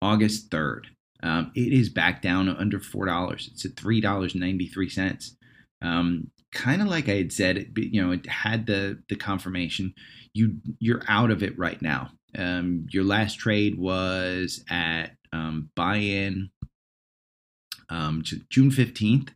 August 0.01 0.49
3rd. 0.49 0.85
Um, 1.23 1.51
it 1.55 1.73
is 1.73 1.89
back 1.89 2.21
down 2.21 2.49
under 2.49 2.79
$4. 2.79 3.47
It's 3.47 3.65
at 3.65 3.75
$3.93. 3.75 5.31
Um, 5.81 6.31
kind 6.57 6.81
of 6.81 6.87
like 6.87 7.07
I 7.07 7.13
had 7.13 7.31
said, 7.31 7.71
you 7.77 8.03
know, 8.03 8.11
it 8.11 8.25
had 8.25 8.65
the, 8.65 8.99
the 9.09 9.15
confirmation. 9.15 9.93
You, 10.33 10.57
you're 10.79 11.03
out 11.07 11.29
of 11.29 11.43
it 11.43 11.57
right 11.57 11.79
now. 11.81 12.09
Um, 12.35 12.87
your 12.89 13.03
last 13.03 13.35
trade 13.35 13.77
was 13.77 14.63
at 14.69 15.11
um, 15.31 15.69
buy-in 15.75 16.49
um, 17.89 18.23
June 18.49 18.71
15th, 18.71 19.29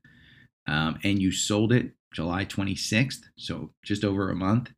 and 0.68 1.22
you 1.22 1.32
sold 1.32 1.72
it 1.72 1.92
July 2.12 2.44
26th, 2.44 3.22
so 3.38 3.72
just 3.84 4.04
over 4.04 4.30
a 4.30 4.36
month 4.36 4.72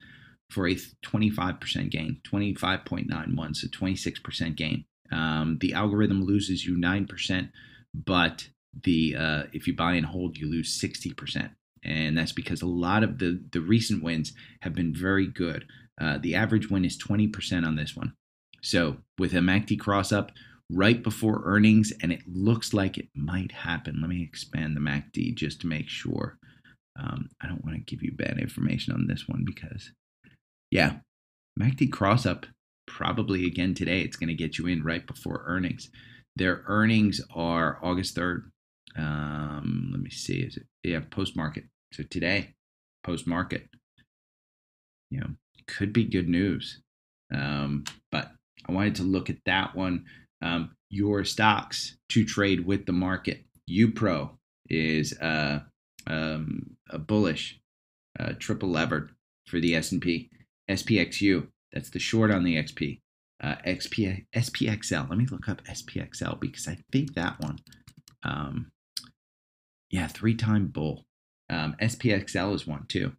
for 0.49 0.67
a 0.67 0.75
25% 0.75 1.89
gain, 1.89 2.19
25.91, 2.23 3.55
so 3.55 3.67
26% 3.67 4.55
gain. 4.55 4.85
Um, 5.11 5.57
the 5.61 5.73
algorithm 5.73 6.23
loses 6.23 6.65
you 6.65 6.75
9%, 6.75 7.49
but 7.93 8.49
the 8.83 9.15
uh, 9.15 9.43
if 9.53 9.67
you 9.67 9.75
buy 9.75 9.93
and 9.93 10.05
hold, 10.05 10.37
you 10.37 10.49
lose 10.49 10.79
60%. 10.79 11.51
And 11.83 12.17
that's 12.17 12.31
because 12.31 12.61
a 12.61 12.67
lot 12.67 13.03
of 13.03 13.19
the, 13.19 13.43
the 13.51 13.61
recent 13.61 14.03
wins 14.03 14.33
have 14.61 14.73
been 14.73 14.93
very 14.93 15.27
good. 15.27 15.65
Uh, 15.99 16.17
the 16.17 16.35
average 16.35 16.69
win 16.69 16.85
is 16.85 17.01
20% 17.01 17.65
on 17.65 17.75
this 17.75 17.95
one. 17.95 18.13
So 18.61 18.97
with 19.19 19.33
a 19.33 19.39
MACD 19.39 19.79
cross 19.79 20.11
up 20.11 20.31
right 20.71 21.03
before 21.03 21.41
earnings, 21.45 21.91
and 22.01 22.11
it 22.11 22.21
looks 22.27 22.73
like 22.73 22.97
it 22.97 23.09
might 23.13 23.51
happen. 23.51 23.99
Let 24.01 24.09
me 24.09 24.23
expand 24.23 24.75
the 24.75 24.81
MACD 24.81 25.35
just 25.35 25.61
to 25.61 25.67
make 25.67 25.89
sure. 25.89 26.37
Um, 26.99 27.29
I 27.41 27.47
don't 27.47 27.63
want 27.63 27.75
to 27.75 27.83
give 27.83 28.03
you 28.03 28.11
bad 28.11 28.37
information 28.39 28.93
on 28.93 29.07
this 29.07 29.27
one 29.27 29.43
because 29.45 29.91
yeah, 30.71 30.97
MACD 31.59 31.91
cross 31.91 32.25
up 32.25 32.45
probably 32.87 33.45
again 33.45 33.73
today. 33.73 34.01
It's 34.01 34.17
going 34.17 34.29
to 34.29 34.33
get 34.33 34.57
you 34.57 34.67
in 34.67 34.83
right 34.83 35.05
before 35.05 35.43
earnings. 35.45 35.89
Their 36.35 36.63
earnings 36.67 37.21
are 37.35 37.79
August 37.83 38.15
3rd. 38.15 38.43
Um, 38.97 39.89
let 39.91 40.01
me 40.01 40.09
see. 40.09 40.39
Is 40.39 40.57
it? 40.57 40.63
Yeah, 40.83 41.01
post 41.09 41.35
market. 41.35 41.65
So 41.93 42.03
today, 42.03 42.55
post 43.03 43.27
market. 43.27 43.69
You 45.11 45.19
know, 45.19 45.29
could 45.67 45.93
be 45.93 46.05
good 46.05 46.27
news. 46.27 46.81
Um, 47.33 47.83
but 48.11 48.31
I 48.67 48.71
wanted 48.71 48.95
to 48.95 49.03
look 49.03 49.29
at 49.29 49.37
that 49.45 49.75
one. 49.75 50.05
Um, 50.41 50.75
your 50.89 51.23
stocks 51.23 51.97
to 52.09 52.25
trade 52.25 52.65
with 52.65 52.87
the 52.87 52.93
market. 52.93 53.43
UPRO 53.69 54.31
is 54.69 55.17
uh, 55.19 55.59
um, 56.07 56.75
a 56.89 56.97
bullish, 56.97 57.59
uh, 58.19 58.33
triple 58.39 58.69
levered 58.69 59.11
for 59.45 59.59
the 59.59 59.75
S&P. 59.75 60.29
SPXU. 60.69 61.47
That's 61.71 61.91
the 61.91 61.99
short 61.99 62.31
on 62.31 62.43
the 62.43 62.55
XP. 62.55 63.01
Uh, 63.41 63.55
XP 63.67 64.25
SPXL. 64.35 65.09
Let 65.09 65.17
me 65.17 65.27
look 65.29 65.47
up 65.47 65.63
SPXL 65.65 66.39
because 66.39 66.67
I 66.67 66.77
think 66.91 67.13
that 67.13 67.39
one. 67.39 67.59
Um, 68.23 68.71
yeah, 69.91 70.07
three 70.07 70.35
time 70.35 70.67
bull. 70.67 71.05
Um, 71.49 71.75
SPXL 71.81 72.55
is 72.55 72.67
one 72.67 72.85
too. 72.87 73.13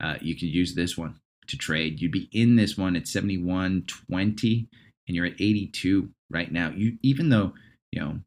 Uh, 0.00 0.16
you 0.20 0.36
can 0.36 0.48
use 0.48 0.74
this 0.74 0.96
one 0.96 1.16
to 1.48 1.56
trade. 1.56 2.00
You'd 2.00 2.12
be 2.12 2.28
in 2.32 2.56
this 2.56 2.76
one 2.76 2.96
at 2.96 3.04
71.20 3.04 4.68
and 5.06 5.16
you're 5.16 5.26
at 5.26 5.40
82 5.40 6.10
right 6.30 6.50
now. 6.50 6.70
You 6.74 6.98
even 7.02 7.28
though 7.28 7.52
you 7.94 8.00
know, 8.00 8.18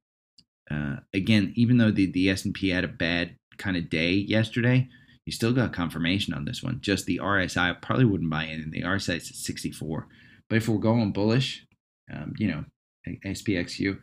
uh, 0.72 0.96
again, 1.14 1.52
even 1.56 1.78
though 1.78 1.92
the 1.92 2.10
the 2.10 2.30
S 2.30 2.46
and 2.46 2.54
P 2.54 2.70
had 2.70 2.86
a 2.86 2.90
bad 2.90 3.36
kind 3.58 3.76
of 3.76 3.90
day 3.90 4.12
yesterday, 4.12 4.88
you 5.26 5.34
still 5.34 5.52
got 5.52 5.74
confirmation 5.74 6.34
on 6.34 6.46
this 6.46 6.64
one. 6.64 6.80
Just 6.80 7.06
the 7.06 7.20
RSI, 7.22 7.58
I 7.58 7.74
probably 7.74 8.06
wouldn't 8.06 8.30
buy 8.30 8.46
in. 8.46 8.72
The 8.72 8.84
RSI 8.84 9.18
is 9.18 9.30
at 9.30 9.36
64. 9.36 10.08
But 10.50 10.56
if 10.56 10.70
we're 10.70 10.78
going 10.78 11.12
bullish, 11.12 11.66
um, 12.12 12.34
you 12.38 12.48
know, 12.48 12.64
SPXU, 13.26 14.00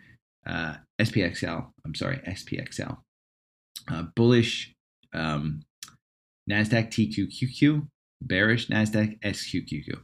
uh, 0.47 0.75
SPXL, 1.01 1.71
I'm 1.87 1.95
sorry, 1.95 2.19
SPXL, 2.29 2.99
uh, 3.91 4.03
bullish 4.15 4.74
um, 5.15 5.63
NASDAQ 6.51 6.89
TQQQ, 6.89 7.89
bearish 8.21 8.69
NASDAQ 8.69 9.21
SQQQ, 9.21 10.01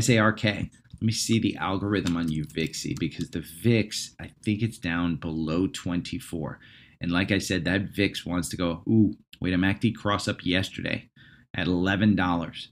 SARK. 0.00 0.44
Let 0.44 1.06
me 1.06 1.12
see 1.12 1.38
the 1.38 1.56
algorithm 1.56 2.16
on 2.16 2.28
UVIXY 2.28 2.98
because 2.98 3.30
the 3.30 3.44
VIX, 3.62 4.14
I 4.20 4.30
think 4.44 4.62
it's 4.62 4.78
down 4.78 5.16
below 5.16 5.66
24. 5.66 6.60
And 7.00 7.10
like 7.10 7.32
I 7.32 7.38
said, 7.38 7.64
that 7.64 7.94
VIX 7.94 8.24
wants 8.24 8.48
to 8.50 8.56
go, 8.56 8.82
ooh, 8.88 9.14
wait, 9.40 9.52
a 9.52 9.58
MACD 9.58 9.96
cross 9.96 10.28
up 10.28 10.46
yesterday 10.46 11.10
at 11.54 11.66
$11. 11.66 12.68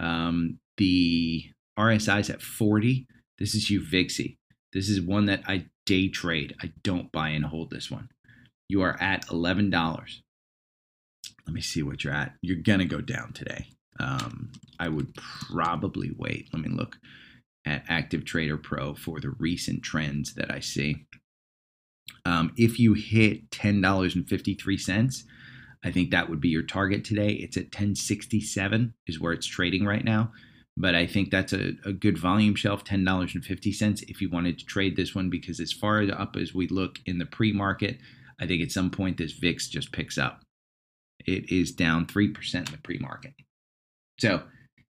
Um, 0.00 0.58
The 0.76 1.50
RSI 1.78 2.20
is 2.20 2.30
at 2.30 2.42
40. 2.42 3.06
This 3.38 3.54
is 3.54 3.70
UVIXI. 3.70 4.36
This 4.72 4.88
is 4.88 5.00
one 5.00 5.26
that 5.26 5.42
I 5.46 5.66
day 5.86 6.08
trade. 6.08 6.54
I 6.62 6.72
don't 6.82 7.12
buy 7.12 7.28
and 7.30 7.44
hold 7.44 7.70
this 7.70 7.90
one. 7.90 8.08
You 8.68 8.82
are 8.82 9.00
at 9.00 9.26
$11. 9.26 9.70
Let 11.46 11.54
me 11.54 11.60
see 11.60 11.82
what 11.82 12.04
you're 12.04 12.12
at. 12.12 12.34
You're 12.42 12.56
to 12.80 12.84
go 12.84 13.00
down 13.00 13.32
today. 13.32 13.66
Um, 13.98 14.50
I 14.78 14.88
would 14.88 15.14
probably 15.14 16.10
wait. 16.16 16.48
Let 16.52 16.62
me 16.62 16.70
look 16.70 16.96
at 17.66 17.84
Active 17.88 18.24
Trader 18.24 18.56
Pro 18.56 18.94
for 18.94 19.20
the 19.20 19.30
recent 19.30 19.82
trends 19.82 20.34
that 20.34 20.50
I 20.50 20.60
see. 20.60 21.06
Um, 22.24 22.52
if 22.56 22.78
you 22.78 22.94
hit 22.94 23.50
$10.53, 23.50 25.24
I 25.84 25.90
think 25.90 26.10
that 26.10 26.28
would 26.28 26.40
be 26.40 26.48
your 26.48 26.62
target 26.62 27.04
today. 27.04 27.30
It's 27.30 27.56
at 27.56 27.64
1067 27.64 28.94
is 29.06 29.20
where 29.20 29.32
it's 29.32 29.46
trading 29.46 29.84
right 29.84 30.04
now. 30.04 30.32
But 30.76 30.94
I 30.94 31.06
think 31.06 31.30
that's 31.30 31.52
a, 31.52 31.72
a 31.84 31.92
good 31.92 32.16
volume 32.16 32.54
shelf, 32.54 32.84
$10.50 32.84 34.04
if 34.08 34.22
you 34.22 34.30
wanted 34.30 34.58
to 34.58 34.64
trade 34.64 34.96
this 34.96 35.14
one, 35.14 35.28
because 35.28 35.60
as 35.60 35.72
far 35.72 36.02
up 36.10 36.36
as 36.36 36.54
we 36.54 36.68
look 36.68 36.98
in 37.06 37.18
the 37.18 37.26
pre 37.26 37.52
market, 37.52 37.98
I 38.40 38.46
think 38.46 38.62
at 38.62 38.72
some 38.72 38.90
point 38.90 39.18
this 39.18 39.32
VIX 39.32 39.68
just 39.68 39.92
picks 39.92 40.16
up. 40.16 40.42
It 41.26 41.50
is 41.50 41.72
down 41.72 42.06
3% 42.06 42.54
in 42.54 42.64
the 42.64 42.78
pre 42.82 42.98
market. 42.98 43.34
So 44.18 44.42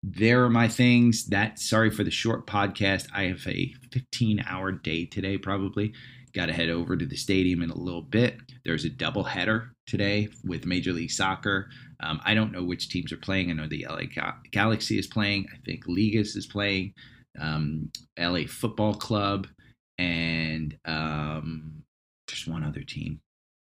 there 0.02 0.44
are 0.44 0.50
my 0.50 0.68
things. 0.68 1.26
That 1.26 1.58
sorry 1.58 1.90
for 1.90 2.04
the 2.04 2.10
short 2.10 2.46
podcast. 2.46 3.08
I 3.14 3.24
have 3.24 3.46
a 3.46 3.74
15 3.92 4.44
hour 4.46 4.72
day 4.72 5.06
today, 5.06 5.36
probably. 5.36 5.92
Got 6.32 6.46
to 6.46 6.52
head 6.52 6.70
over 6.70 6.96
to 6.96 7.04
the 7.04 7.16
stadium 7.16 7.60
in 7.62 7.70
a 7.70 7.76
little 7.76 8.02
bit. 8.02 8.36
There's 8.64 8.84
a 8.84 8.90
double 8.90 9.24
header 9.24 9.72
today 9.86 10.28
with 10.44 10.64
Major 10.64 10.92
League 10.92 11.10
Soccer. 11.10 11.68
Um, 12.00 12.20
I 12.24 12.34
don't 12.34 12.52
know 12.52 12.62
which 12.62 12.88
teams 12.88 13.12
are 13.12 13.18
playing. 13.18 13.50
I 13.50 13.54
know 13.54 13.66
the 13.66 13.86
LA 13.88 14.02
Galaxy 14.52 14.98
is 14.98 15.08
playing. 15.08 15.46
I 15.52 15.58
think 15.66 15.86
Ligas 15.86 16.36
is 16.36 16.46
playing. 16.46 16.94
Um, 17.38 17.90
LA 18.18 18.42
Football 18.48 18.94
Club, 18.94 19.48
and 19.98 20.76
um, 20.84 21.82
there's 22.26 22.46
one 22.46 22.64
other 22.64 22.82
team. 22.82 23.20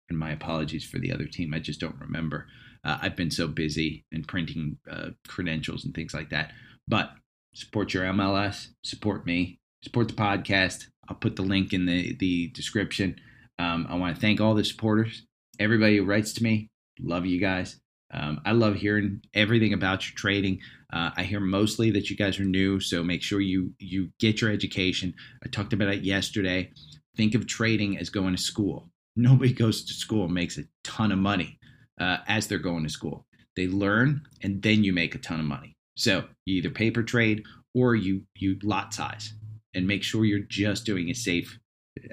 And 0.08 0.18
my 0.18 0.30
apologies 0.30 0.84
for 0.84 0.98
the 0.98 1.12
other 1.12 1.26
team. 1.26 1.52
I 1.52 1.58
just 1.58 1.80
don't 1.80 2.00
remember. 2.00 2.46
Uh, 2.84 2.98
I've 3.02 3.16
been 3.16 3.30
so 3.30 3.48
busy 3.48 4.04
and 4.12 4.26
printing 4.26 4.78
uh, 4.90 5.10
credentials 5.26 5.84
and 5.84 5.94
things 5.94 6.14
like 6.14 6.30
that. 6.30 6.52
But 6.86 7.10
support 7.54 7.92
your 7.92 8.04
MLS, 8.04 8.68
support 8.82 9.26
me, 9.26 9.58
support 9.82 10.08
the 10.08 10.14
podcast. 10.14 10.86
I'll 11.08 11.16
put 11.16 11.36
the 11.36 11.42
link 11.42 11.72
in 11.72 11.86
the, 11.86 12.16
the 12.16 12.48
description. 12.48 13.16
Um, 13.58 13.86
I 13.88 13.96
want 13.96 14.14
to 14.14 14.20
thank 14.20 14.40
all 14.40 14.54
the 14.54 14.64
supporters, 14.64 15.26
everybody 15.58 15.96
who 15.96 16.04
writes 16.04 16.32
to 16.34 16.42
me. 16.42 16.70
Love 17.00 17.26
you 17.26 17.40
guys. 17.40 17.80
Um, 18.10 18.40
I 18.44 18.52
love 18.52 18.76
hearing 18.76 19.22
everything 19.34 19.72
about 19.72 20.08
your 20.08 20.16
trading. 20.16 20.60
Uh, 20.92 21.10
I 21.16 21.24
hear 21.24 21.40
mostly 21.40 21.90
that 21.90 22.08
you 22.08 22.16
guys 22.16 22.40
are 22.40 22.44
new, 22.44 22.80
so 22.80 23.02
make 23.02 23.22
sure 23.22 23.40
you 23.40 23.74
you 23.78 24.10
get 24.18 24.40
your 24.40 24.50
education. 24.50 25.14
I 25.44 25.48
talked 25.48 25.74
about 25.74 25.92
it 25.92 26.04
yesterday. 26.04 26.70
Think 27.16 27.34
of 27.34 27.46
trading 27.46 27.98
as 27.98 28.08
going 28.08 28.34
to 28.34 28.40
school. 28.40 28.90
Nobody 29.18 29.52
goes 29.52 29.84
to 29.84 29.92
school 29.92 30.24
and 30.26 30.34
makes 30.34 30.58
a 30.58 30.64
ton 30.84 31.12
of 31.12 31.18
money 31.18 31.58
uh, 32.00 32.18
as 32.28 32.46
they're 32.46 32.58
going 32.58 32.84
to 32.84 32.90
school. 32.90 33.26
They 33.56 33.66
learn, 33.66 34.22
and 34.42 34.62
then 34.62 34.84
you 34.84 34.92
make 34.92 35.14
a 35.14 35.18
ton 35.18 35.40
of 35.40 35.46
money. 35.46 35.76
So 35.96 36.24
you 36.46 36.58
either 36.58 36.70
paper 36.70 37.02
trade 37.02 37.42
or 37.74 37.96
you 37.96 38.22
you 38.36 38.56
lot 38.62 38.94
size, 38.94 39.34
and 39.74 39.86
make 39.86 40.04
sure 40.04 40.24
you're 40.24 40.46
just 40.48 40.86
doing 40.86 41.10
as 41.10 41.24
safe 41.24 41.58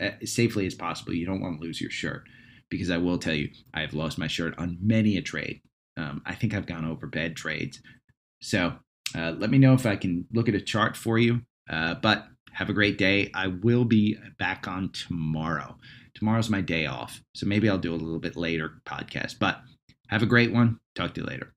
uh, 0.02 0.12
as 0.22 0.34
safely 0.34 0.66
as 0.66 0.74
possible. 0.74 1.14
You 1.14 1.28
don't 1.28 1.42
want 1.42 1.60
to 1.60 1.66
lose 1.66 1.80
your 1.80 1.92
shirt 1.92 2.24
because 2.70 2.90
I 2.90 2.98
will 2.98 3.20
tell 3.20 3.36
you, 3.36 3.50
I 3.74 3.82
have 3.82 3.94
lost 3.94 4.18
my 4.18 4.28
shirt 4.28 4.56
on 4.58 4.78
many 4.82 5.18
a 5.18 5.22
trade. 5.22 5.62
Um, 5.98 6.24
I 6.26 6.34
think 6.34 6.54
I've 6.54 6.66
gone 6.66 6.86
over 6.86 7.06
bad 7.06 7.36
trades. 7.36 7.80
So 8.42 8.74
uh, 9.16 9.32
let 9.38 9.52
me 9.52 9.60
know 9.60 9.74
if 9.74 9.86
I 9.86 9.96
can 9.96 10.26
look 10.34 10.50
at 10.50 10.56
a 10.56 10.62
chart 10.62 10.98
for 10.98 11.20
you. 11.20 11.42
Uh, 11.70 11.96
but 11.96 12.26
have 12.52 12.70
a 12.70 12.74
great 12.74 12.98
day. 12.98 13.30
I 13.34 13.48
will 13.48 13.86
be 13.86 14.18
back 14.40 14.68
on 14.68 14.92
tomorrow. 14.92 15.78
Tomorrow's 16.16 16.50
my 16.50 16.62
day 16.62 16.86
off. 16.86 17.22
So 17.34 17.46
maybe 17.46 17.70
I'll 17.70 17.78
do 17.78 17.94
a 17.94 17.96
little 17.96 18.20
bit 18.20 18.36
later 18.36 18.82
podcast. 18.86 19.40
But 19.40 19.60
have 20.08 20.24
a 20.24 20.28
great 20.28 20.52
one. 20.52 20.80
Talk 20.96 21.14
to 21.16 21.22
you 21.22 21.28
later. 21.28 21.55